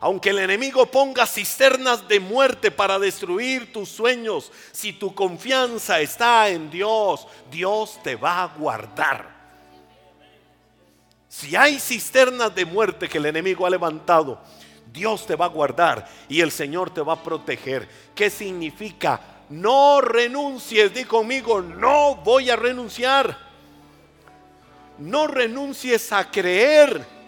Aunque 0.00 0.30
el 0.30 0.40
enemigo 0.40 0.84
ponga 0.86 1.26
cisternas 1.26 2.08
de 2.08 2.18
muerte 2.18 2.72
para 2.72 2.98
destruir 2.98 3.72
tus 3.72 3.88
sueños, 3.88 4.50
si 4.72 4.92
tu 4.92 5.14
confianza 5.14 6.00
está 6.00 6.48
en 6.48 6.70
Dios, 6.70 7.28
Dios 7.52 8.00
te 8.02 8.16
va 8.16 8.42
a 8.42 8.48
guardar. 8.48 9.30
Si 11.28 11.54
hay 11.54 11.78
cisternas 11.78 12.52
de 12.52 12.64
muerte 12.64 13.08
que 13.08 13.18
el 13.18 13.26
enemigo 13.26 13.64
ha 13.64 13.70
levantado, 13.70 14.42
Dios 14.92 15.26
te 15.26 15.36
va 15.36 15.46
a 15.46 15.48
guardar 15.48 16.08
y 16.28 16.40
el 16.40 16.50
Señor 16.50 16.90
te 16.90 17.00
va 17.00 17.14
a 17.14 17.22
proteger. 17.22 17.88
¿Qué 18.14 18.30
significa? 18.30 19.20
No 19.50 20.00
renuncies, 20.00 20.92
di 20.92 21.04
conmigo, 21.04 21.60
no 21.60 22.16
voy 22.16 22.50
a 22.50 22.56
renunciar. 22.56 23.36
No 24.98 25.26
renuncies 25.26 26.12
a 26.12 26.30
creer. 26.30 27.18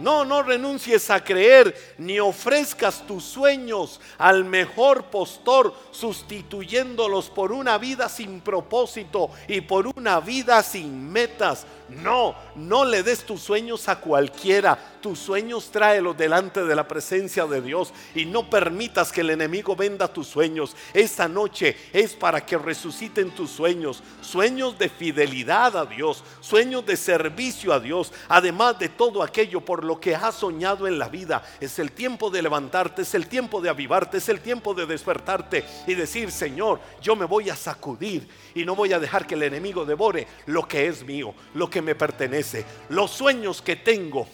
No, 0.00 0.24
no 0.24 0.42
renuncies 0.42 1.10
a 1.10 1.22
creer, 1.22 1.76
ni 1.98 2.18
ofrezcas 2.18 3.06
tus 3.06 3.22
sueños 3.22 4.00
al 4.16 4.46
mejor 4.46 5.04
postor, 5.04 5.74
sustituyéndolos 5.90 7.28
por 7.28 7.52
una 7.52 7.76
vida 7.76 8.08
sin 8.08 8.40
propósito 8.40 9.30
y 9.46 9.60
por 9.60 9.86
una 9.86 10.20
vida 10.20 10.62
sin 10.62 11.12
metas. 11.12 11.66
No, 11.90 12.34
no 12.54 12.84
le 12.84 13.02
des 13.02 13.24
tus 13.24 13.40
sueños 13.40 13.88
a 13.88 14.00
cualquiera. 14.00 14.78
Tus 15.00 15.18
sueños 15.18 15.70
tráelos 15.70 16.16
delante 16.16 16.62
de 16.62 16.74
la 16.74 16.86
presencia 16.86 17.46
de 17.46 17.62
Dios 17.62 17.92
y 18.14 18.26
no 18.26 18.50
permitas 18.50 19.10
que 19.10 19.22
el 19.22 19.30
enemigo 19.30 19.74
venda 19.74 20.08
tus 20.08 20.26
sueños. 20.26 20.76
Esta 20.92 21.26
noche 21.26 21.76
es 21.92 22.12
para 22.12 22.44
que 22.44 22.58
resuciten 22.58 23.30
tus 23.30 23.50
sueños, 23.50 24.02
sueños 24.20 24.78
de 24.78 24.90
fidelidad 24.90 25.76
a 25.76 25.86
Dios, 25.86 26.22
sueños 26.40 26.84
de 26.84 26.98
servicio 26.98 27.72
a 27.72 27.80
Dios, 27.80 28.12
además 28.28 28.78
de 28.78 28.90
todo 28.90 29.22
aquello 29.22 29.62
por 29.62 29.84
lo 29.84 29.98
que 29.98 30.14
has 30.14 30.34
soñado 30.34 30.86
en 30.86 30.98
la 30.98 31.08
vida. 31.08 31.42
Es 31.60 31.78
el 31.78 31.92
tiempo 31.92 32.30
de 32.30 32.42
levantarte, 32.42 33.02
es 33.02 33.14
el 33.14 33.26
tiempo 33.26 33.60
de 33.60 33.70
avivarte, 33.70 34.18
es 34.18 34.28
el 34.28 34.40
tiempo 34.40 34.74
de 34.74 34.84
despertarte 34.84 35.64
y 35.86 35.94
decir, 35.94 36.30
Señor, 36.30 36.78
yo 37.00 37.16
me 37.16 37.24
voy 37.24 37.48
a 37.48 37.56
sacudir 37.56 38.28
y 38.54 38.64
no 38.64 38.76
voy 38.76 38.92
a 38.92 38.98
dejar 38.98 39.26
que 39.26 39.34
el 39.34 39.44
enemigo 39.44 39.86
devore 39.86 40.26
lo 40.46 40.68
que 40.68 40.86
es 40.86 41.04
mío, 41.04 41.34
lo 41.54 41.70
que 41.70 41.79
me 41.82 41.94
pertenece, 41.94 42.64
los 42.88 43.10
sueños 43.10 43.62
que 43.62 43.76
tengo. 43.76 44.26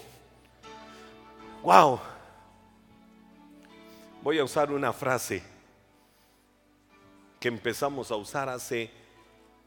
Wow. 1.62 2.00
Voy 4.22 4.38
a 4.38 4.44
usar 4.44 4.72
una 4.72 4.92
frase 4.92 5.42
que 7.38 7.48
empezamos 7.48 8.10
a 8.10 8.16
usar 8.16 8.48
hace 8.48 8.90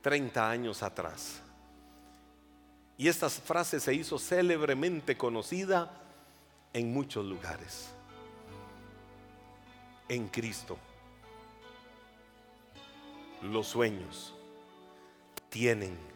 30 0.02 0.50
años 0.50 0.84
atrás. 0.84 1.42
Y 2.98 3.08
esta 3.08 3.30
frase 3.30 3.80
se 3.80 3.94
hizo 3.94 4.20
célebremente 4.20 5.16
conocida 5.16 5.90
en 6.74 6.94
muchos 6.94 7.26
lugares. 7.26 7.90
En 10.10 10.28
Cristo, 10.28 10.78
los 13.44 13.68
sueños 13.68 14.34
tienen 15.50 16.09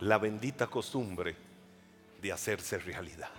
la 0.00 0.18
bendita 0.18 0.66
costumbre 0.66 1.36
de 2.20 2.32
hacerse 2.32 2.78
realidad. 2.78 3.30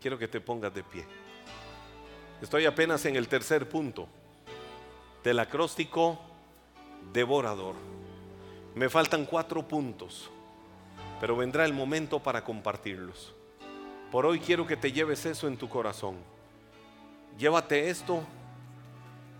Quiero 0.00 0.18
que 0.18 0.28
te 0.28 0.40
pongas 0.40 0.74
de 0.74 0.82
pie. 0.82 1.04
Estoy 2.40 2.66
apenas 2.66 3.04
en 3.04 3.16
el 3.16 3.28
tercer 3.28 3.68
punto 3.68 4.08
del 5.22 5.38
acróstico 5.38 6.18
devorador. 7.12 7.74
Me 8.74 8.88
faltan 8.88 9.26
cuatro 9.26 9.66
puntos, 9.66 10.30
pero 11.20 11.36
vendrá 11.36 11.64
el 11.64 11.72
momento 11.72 12.18
para 12.20 12.44
compartirlos. 12.44 13.34
Por 14.10 14.26
hoy 14.26 14.40
quiero 14.40 14.66
que 14.66 14.76
te 14.76 14.92
lleves 14.92 15.26
eso 15.26 15.48
en 15.48 15.56
tu 15.56 15.68
corazón. 15.68 16.16
Llévate 17.38 17.90
esto 17.90 18.22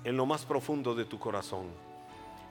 en 0.04 0.16
lo 0.16 0.26
más 0.26 0.44
profundo 0.44 0.94
de 0.94 1.04
tu 1.04 1.18
corazón. 1.18 1.89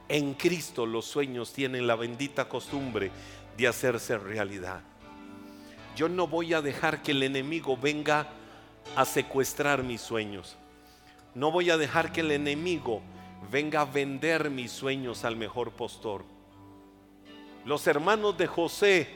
En 0.10 0.34
Cristo 0.34 0.88
los 0.88 1.06
sueños 1.06 1.54
tienen 1.54 1.86
la 1.86 1.96
bendita 1.96 2.50
costumbre 2.50 3.12
de 3.56 3.68
hacerse 3.68 4.18
realidad. 4.18 4.82
Yo 5.96 6.10
no 6.10 6.28
voy 6.28 6.54
a 6.54 6.62
dejar 6.62 7.04
que 7.04 7.12
el 7.12 7.22
enemigo 7.22 7.78
venga 7.78 8.28
a 8.96 9.06
secuestrar 9.06 9.84
mis 9.84 10.02
sueños. 10.02 10.58
No 11.36 11.52
voy 11.52 11.70
a 11.70 11.78
dejar 11.78 12.12
que 12.12 12.22
el 12.22 12.32
enemigo 12.32 13.02
venga 13.52 13.82
a 13.82 13.86
vender 13.86 14.50
mis 14.50 14.72
sueños 14.72 15.26
al 15.26 15.36
mejor 15.36 15.72
postor. 15.72 16.26
Los 17.66 17.86
hermanos 17.86 18.38
de 18.38 18.48
José 18.48 19.10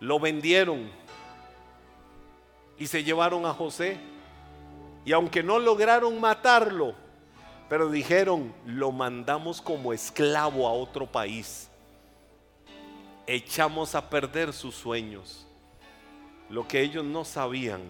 lo 0.00 0.18
vendieron 0.18 0.88
y 2.78 2.86
se 2.86 3.04
llevaron 3.04 3.44
a 3.44 3.52
José. 3.52 3.98
Y 5.04 5.12
aunque 5.12 5.42
no 5.42 5.58
lograron 5.58 6.20
matarlo, 6.20 6.94
pero 7.68 7.90
dijeron, 7.90 8.52
lo 8.64 8.92
mandamos 8.92 9.60
como 9.60 9.92
esclavo 9.92 10.66
a 10.66 10.72
otro 10.72 11.06
país. 11.06 11.68
Echamos 13.26 13.94
a 13.94 14.08
perder 14.08 14.52
sus 14.52 14.74
sueños. 14.74 15.46
Lo 16.48 16.66
que 16.66 16.80
ellos 16.80 17.04
no 17.04 17.24
sabían 17.24 17.82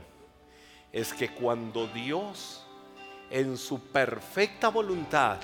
es 0.93 1.13
que 1.13 1.29
cuando 1.29 1.87
Dios 1.89 2.67
en 3.31 3.57
su 3.57 3.81
perfecta 3.81 4.69
voluntad, 4.69 5.39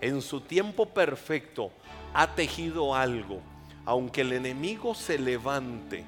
en 0.00 0.20
su 0.20 0.40
tiempo 0.40 0.86
perfecto, 0.86 1.70
ha 2.12 2.34
tejido 2.34 2.94
algo, 2.94 3.40
aunque 3.86 4.20
el 4.20 4.32
enemigo 4.32 4.94
se 4.94 5.18
levante, 5.18 6.04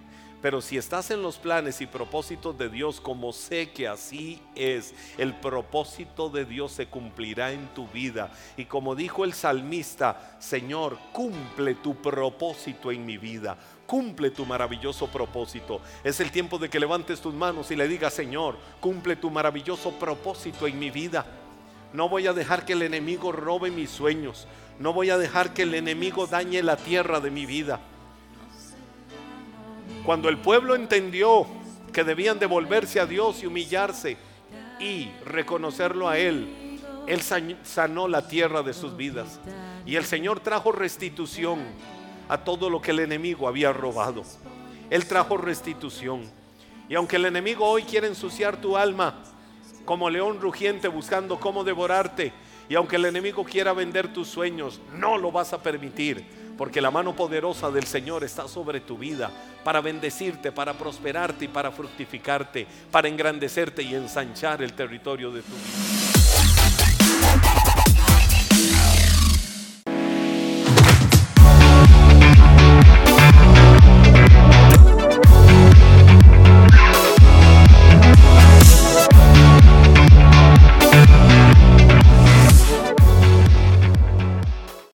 pero 0.46 0.60
si 0.60 0.76
estás 0.76 1.10
en 1.10 1.22
los 1.22 1.38
planes 1.38 1.80
y 1.80 1.86
propósitos 1.86 2.56
de 2.56 2.68
Dios, 2.68 3.00
como 3.00 3.32
sé 3.32 3.72
que 3.72 3.88
así 3.88 4.40
es, 4.54 4.94
el 5.18 5.34
propósito 5.34 6.28
de 6.28 6.44
Dios 6.44 6.70
se 6.70 6.86
cumplirá 6.86 7.50
en 7.50 7.66
tu 7.74 7.88
vida. 7.88 8.30
Y 8.56 8.66
como 8.66 8.94
dijo 8.94 9.24
el 9.24 9.32
salmista, 9.32 10.36
Señor, 10.38 10.98
cumple 11.10 11.74
tu 11.74 11.96
propósito 11.96 12.92
en 12.92 13.04
mi 13.04 13.18
vida. 13.18 13.58
Cumple 13.88 14.30
tu 14.30 14.46
maravilloso 14.46 15.08
propósito. 15.08 15.80
Es 16.04 16.20
el 16.20 16.30
tiempo 16.30 16.58
de 16.58 16.70
que 16.70 16.78
levantes 16.78 17.20
tus 17.20 17.34
manos 17.34 17.72
y 17.72 17.74
le 17.74 17.88
digas, 17.88 18.14
Señor, 18.14 18.56
cumple 18.78 19.16
tu 19.16 19.32
maravilloso 19.32 19.98
propósito 19.98 20.68
en 20.68 20.78
mi 20.78 20.92
vida. 20.92 21.26
No 21.92 22.08
voy 22.08 22.28
a 22.28 22.32
dejar 22.32 22.64
que 22.64 22.74
el 22.74 22.82
enemigo 22.82 23.32
robe 23.32 23.72
mis 23.72 23.90
sueños. 23.90 24.46
No 24.78 24.92
voy 24.92 25.10
a 25.10 25.18
dejar 25.18 25.54
que 25.54 25.62
el 25.62 25.74
enemigo 25.74 26.28
dañe 26.28 26.62
la 26.62 26.76
tierra 26.76 27.18
de 27.18 27.32
mi 27.32 27.46
vida. 27.46 27.80
Cuando 30.06 30.28
el 30.28 30.38
pueblo 30.38 30.76
entendió 30.76 31.48
que 31.92 32.04
debían 32.04 32.38
devolverse 32.38 33.00
a 33.00 33.06
Dios 33.06 33.42
y 33.42 33.46
humillarse 33.46 34.16
y 34.78 35.10
reconocerlo 35.24 36.08
a 36.08 36.16
Él, 36.16 36.78
Él 37.08 37.20
sanó 37.64 38.06
la 38.06 38.28
tierra 38.28 38.62
de 38.62 38.72
sus 38.72 38.96
vidas. 38.96 39.40
Y 39.84 39.96
el 39.96 40.04
Señor 40.04 40.38
trajo 40.38 40.70
restitución 40.70 41.58
a 42.28 42.38
todo 42.38 42.70
lo 42.70 42.80
que 42.80 42.92
el 42.92 43.00
enemigo 43.00 43.48
había 43.48 43.72
robado. 43.72 44.22
Él 44.90 45.08
trajo 45.08 45.38
restitución. 45.38 46.30
Y 46.88 46.94
aunque 46.94 47.16
el 47.16 47.24
enemigo 47.24 47.66
hoy 47.66 47.82
quiere 47.82 48.06
ensuciar 48.06 48.60
tu 48.60 48.76
alma 48.76 49.24
como 49.84 50.08
león 50.08 50.40
rugiente 50.40 50.86
buscando 50.86 51.40
cómo 51.40 51.64
devorarte, 51.64 52.32
y 52.68 52.76
aunque 52.76 52.94
el 52.94 53.06
enemigo 53.06 53.42
quiera 53.42 53.72
vender 53.72 54.12
tus 54.12 54.28
sueños, 54.28 54.80
no 54.92 55.18
lo 55.18 55.32
vas 55.32 55.52
a 55.52 55.60
permitir, 55.60 56.24
porque 56.56 56.80
la 56.80 56.90
mano 56.90 57.14
poderosa 57.14 57.70
del 57.70 57.84
Señor 57.84 58.24
está 58.24 58.48
sobre 58.48 58.80
tu 58.80 58.96
vida 58.96 59.30
para 59.64 59.80
bendecirte, 59.80 60.52
para 60.52 60.74
prosperarte 60.74 61.46
y 61.46 61.48
para 61.48 61.70
fructificarte, 61.70 62.66
para 62.90 63.08
engrandecerte 63.08 63.82
y 63.82 63.94
ensanchar 63.94 64.62
el 64.62 64.72
territorio 64.72 65.30
de 65.30 65.42
tu 65.42 65.52
vida. 65.52 66.15